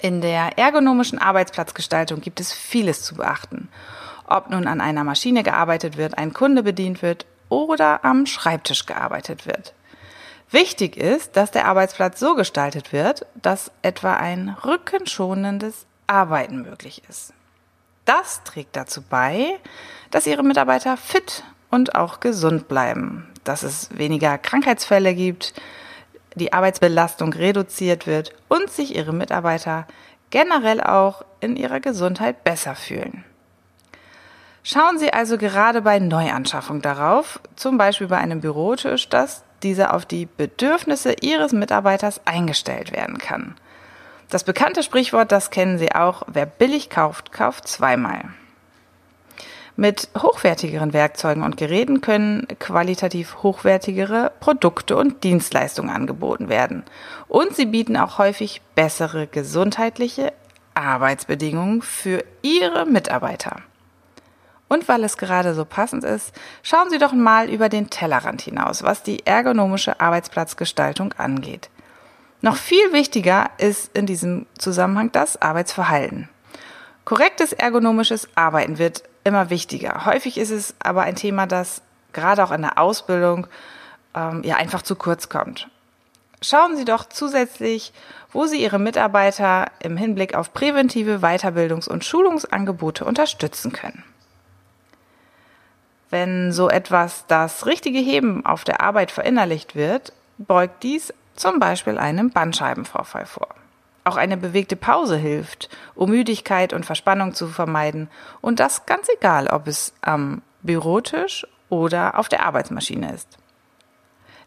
In 0.00 0.20
der 0.20 0.58
ergonomischen 0.58 1.18
Arbeitsplatzgestaltung 1.18 2.20
gibt 2.20 2.40
es 2.40 2.52
vieles 2.52 3.02
zu 3.02 3.14
beachten. 3.14 3.68
Ob 4.26 4.50
nun 4.50 4.66
an 4.66 4.80
einer 4.80 5.04
Maschine 5.04 5.42
gearbeitet 5.42 5.96
wird, 5.96 6.18
ein 6.18 6.32
Kunde 6.32 6.62
bedient 6.62 7.02
wird 7.02 7.26
oder 7.48 8.04
am 8.04 8.26
Schreibtisch 8.26 8.86
gearbeitet 8.86 9.46
wird. 9.46 9.74
Wichtig 10.50 10.96
ist, 10.96 11.36
dass 11.36 11.50
der 11.50 11.66
Arbeitsplatz 11.66 12.18
so 12.20 12.34
gestaltet 12.34 12.92
wird, 12.92 13.26
dass 13.34 13.70
etwa 13.82 14.14
ein 14.14 14.50
rückenschonendes 14.64 15.86
Arbeiten 16.06 16.62
möglich 16.62 17.02
ist. 17.08 17.32
Das 18.04 18.42
trägt 18.44 18.76
dazu 18.76 19.02
bei, 19.02 19.58
dass 20.10 20.26
Ihre 20.26 20.42
Mitarbeiter 20.42 20.96
fit 20.96 21.44
und 21.70 21.94
auch 21.94 22.20
gesund 22.20 22.68
bleiben, 22.68 23.30
dass 23.44 23.62
es 23.62 23.96
weniger 23.96 24.36
Krankheitsfälle 24.36 25.14
gibt, 25.14 25.54
die 26.34 26.52
Arbeitsbelastung 26.52 27.32
reduziert 27.32 28.06
wird 28.06 28.32
und 28.48 28.70
sich 28.70 28.96
Ihre 28.96 29.12
Mitarbeiter 29.12 29.86
generell 30.30 30.80
auch 30.80 31.24
in 31.40 31.56
ihrer 31.56 31.80
Gesundheit 31.80 32.42
besser 32.42 32.74
fühlen. 32.74 33.24
Schauen 34.64 34.98
Sie 34.98 35.12
also 35.12 35.38
gerade 35.38 35.82
bei 35.82 35.98
Neuanschaffung 35.98 36.82
darauf, 36.82 37.40
zum 37.56 37.78
Beispiel 37.78 38.06
bei 38.06 38.18
einem 38.18 38.40
Bürotisch, 38.40 39.08
dass 39.08 39.44
dieser 39.62 39.92
auf 39.94 40.06
die 40.06 40.26
Bedürfnisse 40.26 41.14
Ihres 41.20 41.52
Mitarbeiters 41.52 42.20
eingestellt 42.26 42.92
werden 42.92 43.18
kann. 43.18 43.56
Das 44.30 44.44
bekannte 44.44 44.82
Sprichwort, 44.82 45.30
das 45.30 45.50
kennen 45.50 45.78
Sie 45.78 45.94
auch, 45.94 46.22
wer 46.26 46.46
billig 46.46 46.90
kauft, 46.90 47.32
kauft 47.32 47.68
zweimal. 47.68 48.22
Mit 49.76 50.10
hochwertigeren 50.18 50.92
Werkzeugen 50.92 51.42
und 51.42 51.56
Geräten 51.56 52.02
können 52.02 52.46
qualitativ 52.58 53.42
hochwertigere 53.42 54.32
Produkte 54.38 54.96
und 54.96 55.24
Dienstleistungen 55.24 55.90
angeboten 55.90 56.48
werden. 56.50 56.84
Und 57.28 57.56
sie 57.56 57.66
bieten 57.66 57.96
auch 57.96 58.18
häufig 58.18 58.60
bessere 58.74 59.26
gesundheitliche 59.26 60.32
Arbeitsbedingungen 60.74 61.80
für 61.80 62.22
Ihre 62.42 62.84
Mitarbeiter. 62.86 63.62
Und 64.68 64.88
weil 64.88 65.04
es 65.04 65.18
gerade 65.18 65.54
so 65.54 65.64
passend 65.64 66.04
ist, 66.04 66.32
schauen 66.62 66.88
Sie 66.90 66.98
doch 66.98 67.12
mal 67.12 67.50
über 67.50 67.68
den 67.68 67.90
Tellerrand 67.90 68.42
hinaus, 68.42 68.82
was 68.82 69.02
die 69.02 69.26
ergonomische 69.26 70.00
Arbeitsplatzgestaltung 70.00 71.12
angeht. 71.14 71.68
Noch 72.40 72.56
viel 72.56 72.92
wichtiger 72.92 73.50
ist 73.58 73.96
in 73.96 74.06
diesem 74.06 74.46
Zusammenhang 74.58 75.12
das 75.12 75.40
Arbeitsverhalten. 75.40 76.28
Korrektes 77.04 77.52
ergonomisches 77.52 78.28
Arbeiten 78.34 78.78
wird 78.78 79.02
immer 79.24 79.50
wichtiger. 79.50 80.04
Häufig 80.06 80.38
ist 80.38 80.50
es 80.50 80.74
aber 80.78 81.02
ein 81.02 81.16
Thema, 81.16 81.46
das 81.46 81.82
gerade 82.12 82.42
auch 82.44 82.50
in 82.50 82.62
der 82.62 82.78
Ausbildung 82.78 83.46
ähm, 84.14 84.42
ja 84.44 84.56
einfach 84.56 84.82
zu 84.82 84.96
kurz 84.96 85.28
kommt. 85.28 85.68
Schauen 86.40 86.76
Sie 86.76 86.84
doch 86.84 87.04
zusätzlich, 87.08 87.92
wo 88.32 88.46
Sie 88.46 88.60
Ihre 88.60 88.78
Mitarbeiter 88.78 89.66
im 89.78 89.96
Hinblick 89.96 90.34
auf 90.34 90.52
präventive 90.52 91.18
Weiterbildungs- 91.18 91.88
und 91.88 92.04
Schulungsangebote 92.04 93.04
unterstützen 93.04 93.72
können. 93.72 94.02
Wenn 96.10 96.52
so 96.52 96.68
etwas 96.68 97.24
das 97.26 97.64
richtige 97.64 98.00
Heben 98.00 98.44
auf 98.44 98.64
der 98.64 98.80
Arbeit 98.80 99.10
verinnerlicht 99.10 99.76
wird, 99.76 100.12
beugt 100.36 100.82
dies 100.82 101.14
zum 101.36 101.58
Beispiel 101.58 101.96
einem 101.96 102.30
Bandscheibenvorfall 102.30 103.24
vor. 103.24 103.48
Auch 104.04 104.16
eine 104.16 104.36
bewegte 104.36 104.76
Pause 104.76 105.16
hilft, 105.16 105.68
um 105.94 106.10
Müdigkeit 106.10 106.72
und 106.72 106.84
Verspannung 106.86 107.34
zu 107.34 107.46
vermeiden. 107.46 108.08
Und 108.40 108.60
das 108.60 108.86
ganz 108.86 109.08
egal, 109.16 109.46
ob 109.46 109.68
es 109.68 109.92
am 110.00 110.42
Bürotisch 110.62 111.46
oder 111.68 112.18
auf 112.18 112.28
der 112.28 112.44
Arbeitsmaschine 112.44 113.12
ist. 113.12 113.38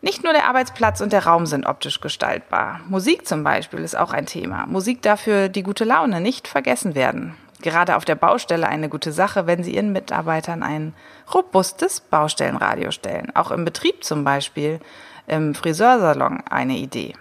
Nicht 0.01 0.23
nur 0.23 0.33
der 0.33 0.47
Arbeitsplatz 0.47 1.01
und 1.01 1.13
der 1.13 1.25
Raum 1.25 1.45
sind 1.45 1.65
optisch 1.65 1.99
gestaltbar. 1.99 2.81
Musik 2.87 3.27
zum 3.27 3.43
Beispiel 3.43 3.79
ist 3.79 3.97
auch 3.97 4.13
ein 4.13 4.25
Thema. 4.25 4.65
Musik 4.67 5.01
dafür 5.01 5.49
die 5.49 5.63
gute 5.63 5.83
Laune 5.83 6.21
nicht 6.21 6.47
vergessen 6.47 6.93
werden 6.93 7.35
gerade 7.65 7.95
auf 7.95 8.05
der 8.05 8.15
Baustelle 8.15 8.67
eine 8.67 8.89
gute 8.89 9.11
Sache, 9.11 9.47
wenn 9.47 9.63
Sie 9.63 9.75
Ihren 9.75 9.91
Mitarbeitern 9.91 10.63
ein 10.63 10.93
robustes 11.33 11.99
Baustellenradio 11.99 12.91
stellen. 12.91 13.35
Auch 13.35 13.51
im 13.51 13.65
Betrieb 13.65 14.03
zum 14.03 14.23
Beispiel, 14.23 14.79
im 15.27 15.55
Friseursalon 15.55 16.43
eine 16.49 16.77
Idee. 16.77 17.15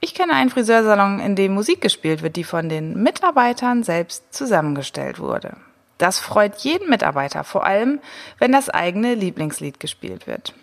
Ich 0.00 0.14
kenne 0.14 0.34
einen 0.34 0.50
Friseursalon, 0.50 1.20
in 1.20 1.36
dem 1.36 1.54
Musik 1.54 1.80
gespielt 1.80 2.22
wird, 2.22 2.36
die 2.36 2.44
von 2.44 2.68
den 2.68 3.02
Mitarbeitern 3.02 3.82
selbst 3.82 4.34
zusammengestellt 4.34 5.18
wurde. 5.18 5.56
Das 5.98 6.18
freut 6.18 6.58
jeden 6.58 6.90
Mitarbeiter, 6.90 7.44
vor 7.44 7.64
allem 7.64 8.00
wenn 8.38 8.52
das 8.52 8.68
eigene 8.68 9.14
Lieblingslied 9.14 9.80
gespielt 9.80 10.26
wird. 10.26 10.54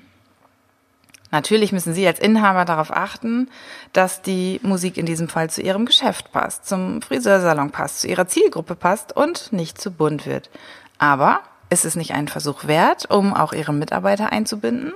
Natürlich 1.31 1.71
müssen 1.71 1.95
Sie 1.95 2.05
als 2.05 2.19
Inhaber 2.19 2.63
darauf 2.63 2.95
achten, 2.95 3.49
dass 3.91 4.21
die 4.21 4.59
Musik 4.61 4.97
in 4.97 5.07
diesem 5.07 5.27
Fall 5.29 5.49
zu 5.49 5.63
Ihrem 5.63 5.87
Geschäft 5.87 6.31
passt, 6.31 6.67
zum 6.67 7.01
Friseursalon 7.01 7.71
passt, 7.71 8.01
zu 8.01 8.07
Ihrer 8.07 8.27
Zielgruppe 8.27 8.75
passt 8.75 9.17
und 9.17 9.51
nicht 9.51 9.81
zu 9.81 9.89
bunt 9.89 10.27
wird. 10.27 10.51
Aber 10.99 11.39
ist 11.71 11.85
es 11.85 11.95
nicht 11.95 12.13
ein 12.13 12.27
Versuch 12.27 12.65
wert, 12.65 13.09
um 13.09 13.33
auch 13.33 13.51
Ihre 13.51 13.73
Mitarbeiter 13.73 14.31
einzubinden? 14.31 14.93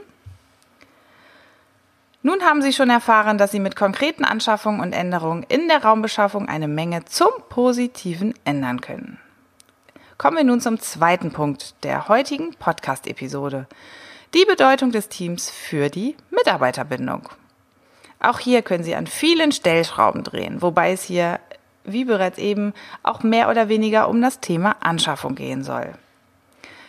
Nun 2.23 2.41
haben 2.41 2.61
Sie 2.61 2.73
schon 2.73 2.89
erfahren, 2.89 3.37
dass 3.37 3.51
Sie 3.51 3.59
mit 3.59 3.75
konkreten 3.75 4.25
Anschaffungen 4.25 4.81
und 4.81 4.93
Änderungen 4.93 5.43
in 5.43 5.67
der 5.67 5.83
Raumbeschaffung 5.83 6.49
eine 6.49 6.67
Menge 6.67 7.05
zum 7.05 7.29
Positiven 7.49 8.33
ändern 8.43 8.81
können. 8.81 9.19
Kommen 10.17 10.37
wir 10.37 10.43
nun 10.43 10.59
zum 10.59 10.79
zweiten 10.79 11.31
Punkt 11.31 11.83
der 11.83 12.07
heutigen 12.07 12.55
Podcast-Episode 12.55 13.67
die 14.33 14.45
Bedeutung 14.45 14.91
des 14.91 15.09
Teams 15.09 15.49
für 15.49 15.89
die 15.89 16.15
Mitarbeiterbindung. 16.31 17.29
Auch 18.19 18.39
hier 18.39 18.61
können 18.61 18.83
Sie 18.83 18.95
an 18.95 19.07
vielen 19.07 19.51
Stellschrauben 19.51 20.23
drehen, 20.23 20.61
wobei 20.61 20.91
es 20.91 21.03
hier, 21.03 21.39
wie 21.83 22.03
bereits 22.03 22.39
eben, 22.39 22.73
auch 23.03 23.21
mehr 23.21 23.49
oder 23.49 23.69
weniger 23.69 24.09
um 24.09 24.21
das 24.21 24.39
Thema 24.39 24.75
Anschaffung 24.79 25.35
gehen 25.35 25.63
soll. 25.63 25.93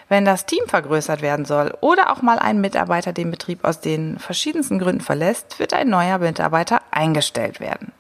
Wenn 0.09 0.25
das 0.25 0.47
Team 0.47 0.65
vergrößert 0.67 1.21
werden 1.21 1.45
soll 1.45 1.77
oder 1.81 2.11
auch 2.11 2.23
mal 2.23 2.39
ein 2.39 2.61
Mitarbeiter 2.61 3.13
den 3.13 3.31
Betrieb 3.31 3.65
aus 3.65 3.81
den 3.81 4.19
verschiedensten 4.19 4.79
Gründen 4.79 5.03
verlässt, 5.03 5.59
wird 5.59 5.75
ein 5.75 5.91
neuer 5.91 6.19
Mitarbeiter 6.19 6.81
eingestellt 6.91 7.61
werden. 7.61 7.93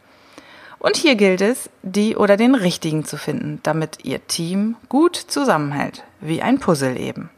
Und 0.78 0.96
hier 0.96 1.16
gilt 1.16 1.40
es, 1.40 1.68
die 1.82 2.16
oder 2.16 2.36
den 2.36 2.54
richtigen 2.54 3.04
zu 3.04 3.16
finden, 3.16 3.60
damit 3.62 4.04
Ihr 4.04 4.26
Team 4.26 4.76
gut 4.88 5.16
zusammenhält, 5.16 6.04
wie 6.20 6.40
ein 6.40 6.60
Puzzle 6.60 6.96
eben. 6.98 7.30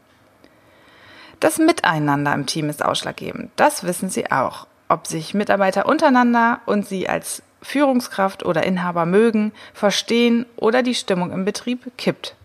Das 1.39 1.57
Miteinander 1.57 2.33
im 2.35 2.45
Team 2.45 2.69
ist 2.69 2.85
ausschlaggebend. 2.85 3.51
Das 3.55 3.83
wissen 3.83 4.09
Sie 4.09 4.31
auch. 4.31 4.67
Ob 4.87 5.07
sich 5.07 5.33
Mitarbeiter 5.33 5.87
untereinander 5.87 6.61
und 6.67 6.87
Sie 6.87 7.09
als 7.09 7.41
Führungskraft 7.63 8.45
oder 8.45 8.63
Inhaber 8.63 9.05
mögen, 9.05 9.51
verstehen 9.73 10.45
oder 10.55 10.83
die 10.83 10.95
Stimmung 10.95 11.31
im 11.31 11.43
Betrieb 11.43 11.91
kippt. 11.97 12.35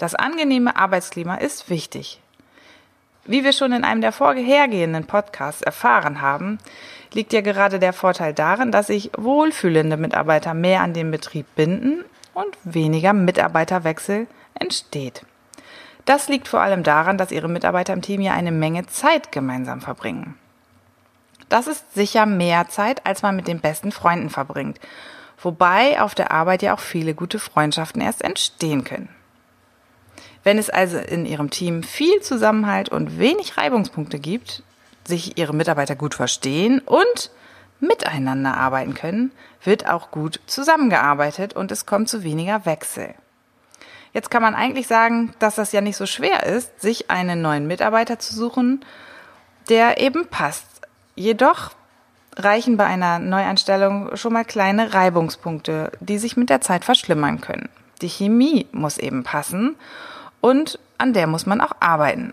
Das 0.00 0.14
angenehme 0.14 0.76
Arbeitsklima 0.76 1.34
ist 1.34 1.68
wichtig. 1.68 2.22
Wie 3.26 3.44
wir 3.44 3.52
schon 3.52 3.72
in 3.72 3.84
einem 3.84 4.00
der 4.00 4.12
vorhergehenden 4.12 5.04
Podcasts 5.04 5.60
erfahren 5.60 6.22
haben, 6.22 6.58
liegt 7.12 7.34
ja 7.34 7.42
gerade 7.42 7.78
der 7.78 7.92
Vorteil 7.92 8.32
darin, 8.32 8.72
dass 8.72 8.86
sich 8.86 9.10
wohlfühlende 9.18 9.98
Mitarbeiter 9.98 10.54
mehr 10.54 10.80
an 10.80 10.94
den 10.94 11.10
Betrieb 11.10 11.44
binden 11.54 12.02
und 12.32 12.56
weniger 12.64 13.12
Mitarbeiterwechsel 13.12 14.26
entsteht. 14.54 15.26
Das 16.06 16.30
liegt 16.30 16.48
vor 16.48 16.62
allem 16.62 16.82
daran, 16.82 17.18
dass 17.18 17.30
Ihre 17.30 17.50
Mitarbeiter 17.50 17.92
im 17.92 18.00
Team 18.00 18.22
ja 18.22 18.32
eine 18.32 18.52
Menge 18.52 18.86
Zeit 18.86 19.32
gemeinsam 19.32 19.82
verbringen. 19.82 20.38
Das 21.50 21.66
ist 21.66 21.92
sicher 21.92 22.24
mehr 22.24 22.70
Zeit, 22.70 23.04
als 23.04 23.20
man 23.20 23.36
mit 23.36 23.48
den 23.48 23.60
besten 23.60 23.92
Freunden 23.92 24.30
verbringt. 24.30 24.80
Wobei 25.42 26.00
auf 26.00 26.14
der 26.14 26.30
Arbeit 26.30 26.62
ja 26.62 26.72
auch 26.72 26.80
viele 26.80 27.12
gute 27.12 27.38
Freundschaften 27.38 28.00
erst 28.00 28.24
entstehen 28.24 28.82
können. 28.82 29.14
Wenn 30.42 30.58
es 30.58 30.70
also 30.70 30.98
in 30.98 31.26
Ihrem 31.26 31.50
Team 31.50 31.82
viel 31.82 32.20
Zusammenhalt 32.20 32.88
und 32.88 33.18
wenig 33.18 33.56
Reibungspunkte 33.56 34.18
gibt, 34.18 34.62
sich 35.04 35.38
Ihre 35.38 35.54
Mitarbeiter 35.54 35.96
gut 35.96 36.14
verstehen 36.14 36.80
und 36.80 37.30
miteinander 37.80 38.56
arbeiten 38.56 38.94
können, 38.94 39.32
wird 39.64 39.88
auch 39.88 40.10
gut 40.10 40.40
zusammengearbeitet 40.46 41.54
und 41.54 41.70
es 41.72 41.86
kommt 41.86 42.08
zu 42.08 42.22
weniger 42.22 42.64
Wechsel. 42.66 43.14
Jetzt 44.12 44.30
kann 44.30 44.42
man 44.42 44.54
eigentlich 44.54 44.86
sagen, 44.86 45.32
dass 45.38 45.54
das 45.54 45.72
ja 45.72 45.80
nicht 45.80 45.96
so 45.96 46.06
schwer 46.06 46.44
ist, 46.44 46.80
sich 46.80 47.10
einen 47.10 47.42
neuen 47.42 47.66
Mitarbeiter 47.66 48.18
zu 48.18 48.34
suchen, 48.34 48.84
der 49.68 50.00
eben 50.00 50.26
passt. 50.26 50.66
Jedoch 51.14 51.70
reichen 52.36 52.76
bei 52.76 52.86
einer 52.86 53.18
Neuanstellung 53.18 54.16
schon 54.16 54.32
mal 54.32 54.44
kleine 54.44 54.94
Reibungspunkte, 54.94 55.92
die 56.00 56.18
sich 56.18 56.36
mit 56.36 56.50
der 56.50 56.60
Zeit 56.60 56.84
verschlimmern 56.84 57.40
können. 57.40 57.68
Die 58.02 58.08
Chemie 58.08 58.66
muss 58.72 58.98
eben 58.98 59.22
passen 59.22 59.76
und 60.40 60.78
an 60.98 61.12
der 61.12 61.26
muss 61.26 61.46
man 61.46 61.60
auch 61.60 61.72
arbeiten, 61.80 62.32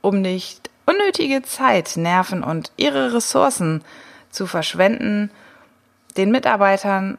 um 0.00 0.20
nicht 0.20 0.70
unnötige 0.86 1.42
Zeit, 1.42 1.96
Nerven 1.96 2.42
und 2.42 2.72
ihre 2.76 3.14
Ressourcen 3.14 3.84
zu 4.30 4.46
verschwenden, 4.46 5.30
den 6.16 6.30
Mitarbeitern 6.30 7.18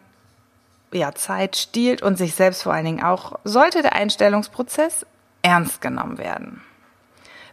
ja, 0.92 1.14
Zeit 1.14 1.56
stiehlt 1.56 2.02
und 2.02 2.18
sich 2.18 2.36
selbst 2.36 2.64
vor 2.64 2.74
allen 2.74 2.86
Dingen 2.86 3.04
auch, 3.04 3.40
sollte 3.44 3.82
der 3.82 3.94
Einstellungsprozess 3.94 5.06
ernst 5.42 5.82
genommen 5.82 6.18
werden. 6.18 6.62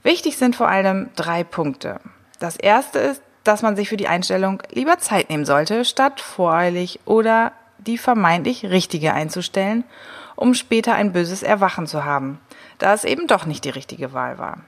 Wichtig 0.02 0.36
sind 0.36 0.56
vor 0.56 0.68
allem 0.68 1.10
drei 1.16 1.44
Punkte. 1.44 2.00
Das 2.38 2.56
erste 2.56 2.98
ist, 2.98 3.22
dass 3.44 3.62
man 3.62 3.76
sich 3.76 3.88
für 3.88 3.96
die 3.96 4.08
Einstellung 4.08 4.62
lieber 4.70 4.98
Zeit 4.98 5.30
nehmen 5.30 5.44
sollte, 5.44 5.84
statt 5.84 6.20
voreilig 6.20 7.00
oder 7.04 7.52
die 7.78 7.98
vermeintlich 7.98 8.66
richtige 8.66 9.14
einzustellen, 9.14 9.84
um 10.36 10.54
später 10.54 10.94
ein 10.94 11.12
böses 11.12 11.42
Erwachen 11.42 11.86
zu 11.86 12.04
haben, 12.04 12.40
da 12.78 12.94
es 12.94 13.04
eben 13.04 13.26
doch 13.26 13.46
nicht 13.46 13.64
die 13.64 13.70
richtige 13.70 14.12
Wahl 14.12 14.38
war. 14.38 14.58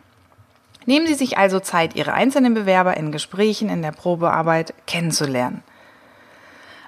Nehmen 0.87 1.07
Sie 1.07 1.15
sich 1.15 1.39
also 1.39 1.61
Zeit, 1.61 1.95
Ihre 1.95 2.13
einzelnen 2.13 2.55
Bewerber 2.55 2.97
in 2.97 3.13
Gesprächen, 3.13 3.69
in 3.69 3.83
der 3.83 3.93
Probearbeit 3.93 4.75
kennenzulernen. 4.87 5.63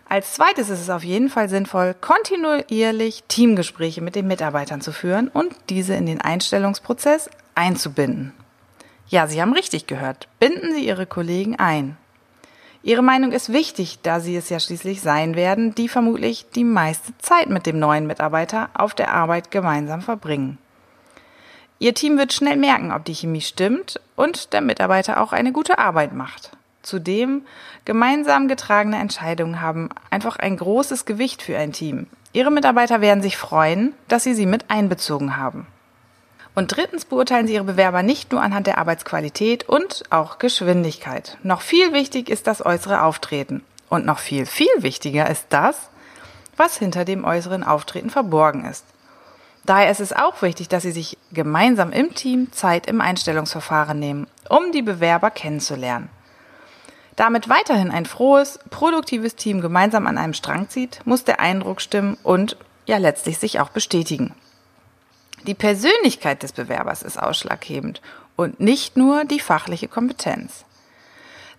Als 0.08 0.34
zweites 0.34 0.68
ist 0.68 0.80
es 0.80 0.90
auf 0.90 1.04
jeden 1.04 1.30
Fall 1.30 1.48
sinnvoll, 1.48 1.94
kontinuierlich 1.98 3.24
Teamgespräche 3.28 4.02
mit 4.02 4.14
den 4.14 4.26
Mitarbeitern 4.26 4.80
zu 4.80 4.92
führen 4.92 5.28
und 5.28 5.54
diese 5.70 5.94
in 5.94 6.04
den 6.04 6.20
Einstellungsprozess 6.20 7.30
einzubinden. 7.54 8.34
Ja, 9.08 9.26
Sie 9.26 9.40
haben 9.40 9.52
richtig 9.52 9.86
gehört. 9.86 10.28
Binden 10.38 10.72
Sie 10.74 10.86
Ihre 10.86 11.06
Kollegen 11.06 11.56
ein. 11.58 11.96
Ihre 12.82 13.02
Meinung 13.02 13.32
ist 13.32 13.52
wichtig, 13.52 14.00
da 14.02 14.20
Sie 14.20 14.36
es 14.36 14.48
ja 14.48 14.58
schließlich 14.58 15.00
sein 15.00 15.36
werden, 15.36 15.74
die 15.74 15.88
vermutlich 15.88 16.46
die 16.54 16.64
meiste 16.64 17.16
Zeit 17.18 17.48
mit 17.48 17.64
dem 17.64 17.78
neuen 17.78 18.06
Mitarbeiter 18.06 18.70
auf 18.74 18.94
der 18.94 19.14
Arbeit 19.14 19.50
gemeinsam 19.50 20.02
verbringen. 20.02 20.58
Ihr 21.82 21.94
Team 21.94 22.16
wird 22.16 22.32
schnell 22.32 22.58
merken, 22.58 22.92
ob 22.92 23.04
die 23.04 23.12
Chemie 23.12 23.40
stimmt 23.40 23.98
und 24.14 24.52
der 24.52 24.60
Mitarbeiter 24.60 25.20
auch 25.20 25.32
eine 25.32 25.50
gute 25.50 25.80
Arbeit 25.80 26.12
macht. 26.14 26.52
Zudem, 26.82 27.42
gemeinsam 27.84 28.46
getragene 28.46 28.98
Entscheidungen 29.00 29.60
haben 29.60 29.88
einfach 30.08 30.36
ein 30.36 30.56
großes 30.56 31.06
Gewicht 31.06 31.42
für 31.42 31.58
ein 31.58 31.72
Team. 31.72 32.06
Ihre 32.32 32.52
Mitarbeiter 32.52 33.00
werden 33.00 33.20
sich 33.20 33.36
freuen, 33.36 33.94
dass 34.06 34.22
Sie 34.22 34.34
sie 34.34 34.46
mit 34.46 34.70
einbezogen 34.70 35.36
haben. 35.36 35.66
Und 36.54 36.68
drittens 36.68 37.04
beurteilen 37.04 37.48
Sie 37.48 37.54
Ihre 37.54 37.64
Bewerber 37.64 38.04
nicht 38.04 38.30
nur 38.30 38.40
anhand 38.40 38.68
der 38.68 38.78
Arbeitsqualität 38.78 39.68
und 39.68 40.04
auch 40.10 40.38
Geschwindigkeit. 40.38 41.36
Noch 41.42 41.62
viel 41.62 41.92
wichtig 41.92 42.28
ist 42.28 42.46
das 42.46 42.64
äußere 42.64 43.02
Auftreten. 43.02 43.64
Und 43.88 44.06
noch 44.06 44.20
viel, 44.20 44.46
viel 44.46 44.68
wichtiger 44.78 45.28
ist 45.28 45.46
das, 45.48 45.90
was 46.56 46.78
hinter 46.78 47.04
dem 47.04 47.24
äußeren 47.24 47.64
Auftreten 47.64 48.10
verborgen 48.10 48.66
ist. 48.66 48.84
Daher 49.64 49.90
ist 49.90 50.00
es 50.00 50.12
auch 50.12 50.42
wichtig, 50.42 50.68
dass 50.68 50.82
Sie 50.82 50.90
sich 50.90 51.16
gemeinsam 51.32 51.92
im 51.92 52.14
Team 52.14 52.50
Zeit 52.52 52.86
im 52.86 53.00
Einstellungsverfahren 53.00 53.98
nehmen, 53.98 54.26
um 54.48 54.72
die 54.72 54.82
Bewerber 54.82 55.30
kennenzulernen. 55.30 56.10
Damit 57.14 57.48
weiterhin 57.48 57.90
ein 57.90 58.06
frohes, 58.06 58.58
produktives 58.70 59.36
Team 59.36 59.60
gemeinsam 59.60 60.06
an 60.06 60.18
einem 60.18 60.34
Strang 60.34 60.68
zieht, 60.68 61.00
muss 61.04 61.24
der 61.24 61.40
Eindruck 61.40 61.80
stimmen 61.80 62.16
und 62.22 62.56
ja 62.86 62.96
letztlich 62.96 63.38
sich 63.38 63.60
auch 63.60 63.68
bestätigen. 63.68 64.34
Die 65.46 65.54
Persönlichkeit 65.54 66.42
des 66.42 66.52
Bewerbers 66.52 67.02
ist 67.02 67.20
ausschlaggebend 67.20 68.00
und 68.36 68.60
nicht 68.60 68.96
nur 68.96 69.24
die 69.24 69.40
fachliche 69.40 69.88
Kompetenz. 69.88 70.64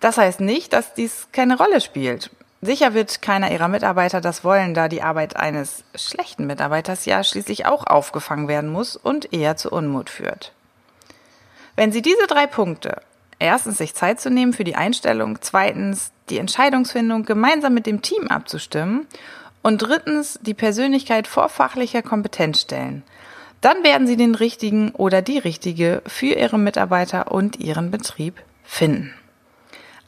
Das 0.00 0.18
heißt 0.18 0.40
nicht, 0.40 0.72
dass 0.72 0.94
dies 0.94 1.28
keine 1.32 1.56
Rolle 1.56 1.80
spielt. 1.80 2.30
Sicher 2.64 2.94
wird 2.94 3.20
keiner 3.20 3.52
ihrer 3.52 3.68
Mitarbeiter 3.68 4.22
das 4.22 4.42
wollen, 4.42 4.72
da 4.72 4.88
die 4.88 5.02
Arbeit 5.02 5.36
eines 5.36 5.84
schlechten 5.94 6.46
Mitarbeiters 6.46 7.04
ja 7.04 7.22
schließlich 7.22 7.66
auch 7.66 7.86
aufgefangen 7.86 8.48
werden 8.48 8.70
muss 8.70 8.96
und 8.96 9.34
eher 9.34 9.58
zu 9.58 9.70
Unmut 9.70 10.08
führt. 10.08 10.54
Wenn 11.76 11.92
Sie 11.92 12.00
diese 12.00 12.26
drei 12.26 12.46
Punkte, 12.46 13.02
erstens 13.38 13.76
sich 13.76 13.94
Zeit 13.94 14.18
zu 14.18 14.30
nehmen 14.30 14.54
für 14.54 14.64
die 14.64 14.76
Einstellung, 14.76 15.42
zweitens 15.42 16.12
die 16.30 16.38
Entscheidungsfindung 16.38 17.26
gemeinsam 17.26 17.74
mit 17.74 17.84
dem 17.84 18.00
Team 18.00 18.28
abzustimmen 18.28 19.08
und 19.62 19.82
drittens 19.82 20.38
die 20.40 20.54
Persönlichkeit 20.54 21.26
vor 21.26 21.50
fachlicher 21.50 22.00
Kompetenz 22.00 22.62
stellen, 22.62 23.02
dann 23.60 23.84
werden 23.84 24.06
Sie 24.06 24.16
den 24.16 24.34
richtigen 24.34 24.92
oder 24.92 25.20
die 25.20 25.38
richtige 25.38 26.00
für 26.06 26.32
Ihre 26.34 26.58
Mitarbeiter 26.58 27.30
und 27.30 27.60
Ihren 27.60 27.90
Betrieb 27.90 28.40
finden. 28.62 29.12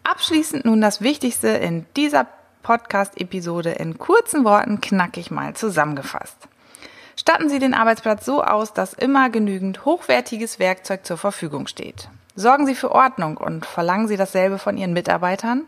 Abschließend 0.05 0.65
nun 0.65 0.81
das 0.81 1.03
Wichtigste 1.03 1.49
in 1.49 1.85
dieser 1.97 2.27
Podcast-Episode 2.67 3.71
in 3.71 3.97
kurzen 3.97 4.45
Worten 4.45 4.81
knackig 4.81 5.31
mal 5.31 5.55
zusammengefasst. 5.55 6.37
Statten 7.15 7.49
Sie 7.49 7.61
den 7.61 7.75
Arbeitsplatz 7.75 8.27
so 8.27 8.43
aus, 8.43 8.73
dass 8.73 8.93
immer 8.93 9.31
genügend 9.31 9.85
hochwertiges 9.85 10.59
Werkzeug 10.59 11.07
zur 11.07 11.17
Verfügung 11.17 11.69
steht. 11.69 12.09
Sorgen 12.35 12.67
Sie 12.67 12.75
für 12.75 12.91
Ordnung 12.91 13.37
und 13.37 13.65
verlangen 13.65 14.09
Sie 14.09 14.17
dasselbe 14.17 14.59
von 14.59 14.77
Ihren 14.77 14.95
Mitarbeitern, 14.95 15.63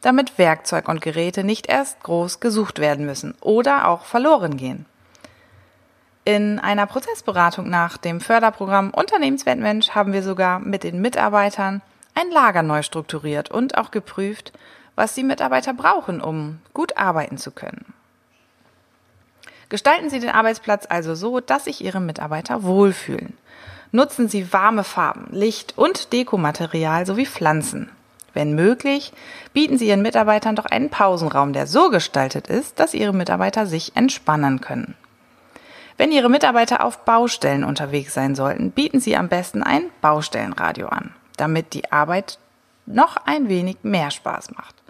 damit 0.00 0.36
Werkzeug 0.36 0.88
und 0.88 1.00
Geräte 1.00 1.44
nicht 1.44 1.68
erst 1.68 2.02
groß 2.02 2.40
gesucht 2.40 2.80
werden 2.80 3.06
müssen 3.06 3.36
oder 3.40 3.86
auch 3.86 4.04
verloren 4.04 4.56
gehen. 4.56 4.84
In 6.24 6.58
einer 6.58 6.86
Prozessberatung 6.86 7.70
nach 7.70 7.98
dem 7.98 8.20
Förderprogramm 8.20 8.90
Unternehmenswertmensch 8.90 9.90
haben 9.90 10.12
wir 10.12 10.24
sogar 10.24 10.58
mit 10.58 10.82
den 10.82 11.00
Mitarbeitern 11.00 11.82
ein 12.16 12.32
Lager 12.32 12.64
neu 12.64 12.82
strukturiert 12.82 13.48
und 13.48 13.78
auch 13.78 13.92
geprüft, 13.92 14.52
was 14.96 15.14
die 15.14 15.24
Mitarbeiter 15.24 15.74
brauchen, 15.74 16.20
um 16.20 16.58
gut 16.74 16.96
arbeiten 16.96 17.38
zu 17.38 17.50
können. 17.50 17.92
Gestalten 19.68 20.10
Sie 20.10 20.20
den 20.20 20.30
Arbeitsplatz 20.30 20.86
also 20.88 21.14
so, 21.14 21.40
dass 21.40 21.64
sich 21.64 21.82
Ihre 21.82 22.00
Mitarbeiter 22.00 22.62
wohlfühlen. 22.62 23.32
Nutzen 23.90 24.28
Sie 24.28 24.52
warme 24.52 24.84
Farben, 24.84 25.28
Licht 25.30 25.78
und 25.78 26.12
Dekomaterial 26.12 27.06
sowie 27.06 27.26
Pflanzen. 27.26 27.90
Wenn 28.34 28.54
möglich, 28.54 29.12
bieten 29.52 29.78
Sie 29.78 29.88
Ihren 29.88 30.02
Mitarbeitern 30.02 30.56
doch 30.56 30.66
einen 30.66 30.90
Pausenraum, 30.90 31.52
der 31.52 31.66
so 31.66 31.90
gestaltet 31.90 32.48
ist, 32.48 32.78
dass 32.78 32.94
Ihre 32.94 33.12
Mitarbeiter 33.12 33.66
sich 33.66 33.96
entspannen 33.96 34.60
können. 34.60 34.94
Wenn 35.96 36.12
Ihre 36.12 36.30
Mitarbeiter 36.30 36.84
auf 36.84 37.04
Baustellen 37.04 37.64
unterwegs 37.64 38.14
sein 38.14 38.34
sollten, 38.34 38.72
bieten 38.72 39.00
Sie 39.00 39.16
am 39.16 39.28
besten 39.28 39.62
ein 39.62 39.84
Baustellenradio 40.00 40.88
an, 40.88 41.14
damit 41.36 41.74
die 41.74 41.92
Arbeit 41.92 42.38
noch 42.86 43.16
ein 43.24 43.48
wenig 43.48 43.78
mehr 43.82 44.10
Spaß 44.10 44.50
macht. 44.52 44.81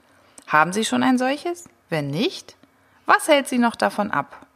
Haben 0.53 0.75
Sie 0.75 0.85
schon 0.85 1.03
ein 1.03 1.17
solches? 1.17 1.65
Wenn 1.89 2.09
nicht, 2.09 2.57
was 3.07 3.27
hält 3.27 3.49
Sie 3.49 3.57
noch 3.57 3.75
davon 3.75 4.11
ab? 4.11 4.47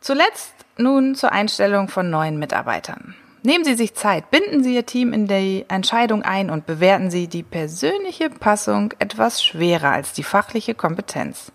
Zuletzt 0.00 0.54
nun 0.78 1.14
zur 1.14 1.32
Einstellung 1.32 1.88
von 1.88 2.08
neuen 2.08 2.38
Mitarbeitern. 2.38 3.14
Nehmen 3.42 3.66
Sie 3.66 3.74
sich 3.74 3.94
Zeit, 3.94 4.30
binden 4.30 4.64
Sie 4.64 4.74
Ihr 4.74 4.86
Team 4.86 5.12
in 5.12 5.26
die 5.26 5.66
Entscheidung 5.68 6.22
ein 6.22 6.48
und 6.48 6.64
bewerten 6.64 7.10
Sie 7.10 7.28
die 7.28 7.42
persönliche 7.42 8.30
Passung 8.30 8.94
etwas 9.00 9.44
schwerer 9.44 9.90
als 9.90 10.14
die 10.14 10.22
fachliche 10.22 10.74
Kompetenz. 10.74 11.52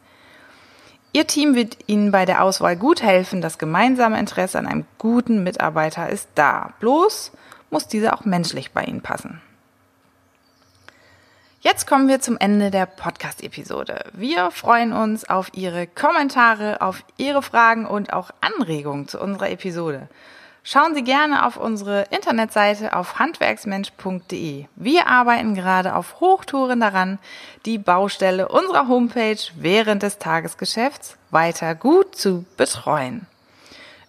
Ihr 1.12 1.26
Team 1.26 1.56
wird 1.56 1.80
Ihnen 1.88 2.12
bei 2.12 2.26
der 2.26 2.44
Auswahl 2.44 2.78
gut 2.78 3.02
helfen. 3.02 3.42
Das 3.42 3.58
gemeinsame 3.58 4.20
Interesse 4.20 4.60
an 4.60 4.68
einem 4.68 4.86
guten 5.00 5.42
Mitarbeiter 5.42 6.10
ist 6.10 6.30
da. 6.36 6.74
Bloß 6.80 7.32
muss 7.72 7.88
dieser 7.88 8.14
auch 8.14 8.24
menschlich 8.24 8.72
bei 8.72 8.84
Ihnen 8.84 9.02
passen. 9.02 9.42
Jetzt 11.62 11.88
kommen 11.88 12.08
wir 12.08 12.22
zum 12.22 12.38
Ende 12.38 12.72
der 12.72 12.86
Podcast-Episode. 12.86 14.06
Wir 14.14 14.50
freuen 14.50 14.94
uns 14.94 15.30
auf 15.30 15.50
Ihre 15.54 15.88
Kommentare, 15.88 16.80
auf 16.80 17.04
Ihre 17.18 17.42
Fragen 17.42 17.86
und 17.86 18.14
auch 18.14 18.30
Anregungen 18.40 19.10
zu 19.10 19.20
unserer 19.20 19.50
Episode. 19.50 20.08
Schauen 20.64 20.96
Sie 20.96 21.04
gerne 21.04 21.46
auf 21.46 21.58
unsere 21.58 22.04
Internetseite 22.12 22.96
auf 22.96 23.20
handwerksmensch.de. 23.20 24.68
Wir 24.78 25.08
arbeiten 25.08 25.54
gerade 25.54 25.96
auf 25.96 26.22
Hochtouren 26.22 26.80
daran, 26.80 27.20
die 27.66 27.78
Baustelle 27.78 28.48
unserer 28.48 28.88
Homepage 28.88 29.40
während 29.58 30.02
des 30.02 30.18
Tagesgeschäfts 30.18 31.18
weiter 31.30 31.76
gut 31.76 32.16
zu 32.16 32.46
betreuen. 32.56 33.28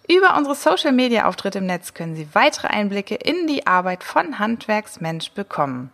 Über 0.07 0.37
unsere 0.37 0.55
Social-Media-Auftritte 0.55 1.57
im 1.57 1.65
Netz 1.65 1.93
können 1.93 2.15
Sie 2.15 2.29
weitere 2.31 2.67
Einblicke 2.67 3.15
in 3.15 3.45
die 3.47 3.67
Arbeit 3.67 4.05
von 4.05 4.39
Handwerksmensch 4.39 5.31
bekommen. 5.31 5.91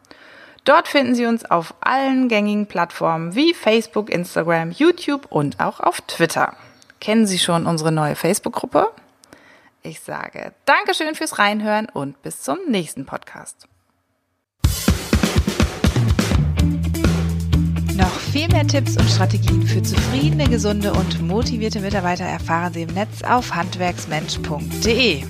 Dort 0.68 0.90
finden 0.90 1.16
Sie 1.16 1.26
uns 1.26 1.46
auf 1.46 1.74
allen 1.80 2.28
gängigen 2.28 2.66
Plattformen 2.66 3.36
wie 3.36 3.54
Facebook, 3.54 4.10
Instagram, 4.10 4.72
YouTube 4.72 5.26
und 5.30 5.62
auch 5.62 5.80
auf 5.80 6.02
Twitter. 6.02 6.58
Kennen 7.00 7.26
Sie 7.26 7.40
schon 7.40 7.66
unsere 7.66 7.94
neue 7.94 8.16
Facebook-Gruppe? 8.16 8.90
Ich 9.82 10.02
sage 10.02 10.52
Dankeschön 10.66 11.16
fürs 11.16 11.40
Reinhören 11.40 11.88
und 11.88 12.22
bis 12.22 12.42
zum 12.42 12.58
nächsten 12.68 13.06
Podcast. 13.06 13.70
Noch 17.96 18.20
viel 18.34 18.50
mehr 18.50 18.68
Tipps 18.68 18.98
und 18.98 19.10
Strategien 19.10 19.66
für 19.66 19.82
zufriedene, 19.82 20.50
gesunde 20.50 20.92
und 20.92 21.22
motivierte 21.22 21.80
Mitarbeiter 21.80 22.26
erfahren 22.26 22.74
Sie 22.74 22.82
im 22.82 22.94
Netz 22.94 23.24
auf 23.24 23.56
handwerksmensch.de. 23.56 25.24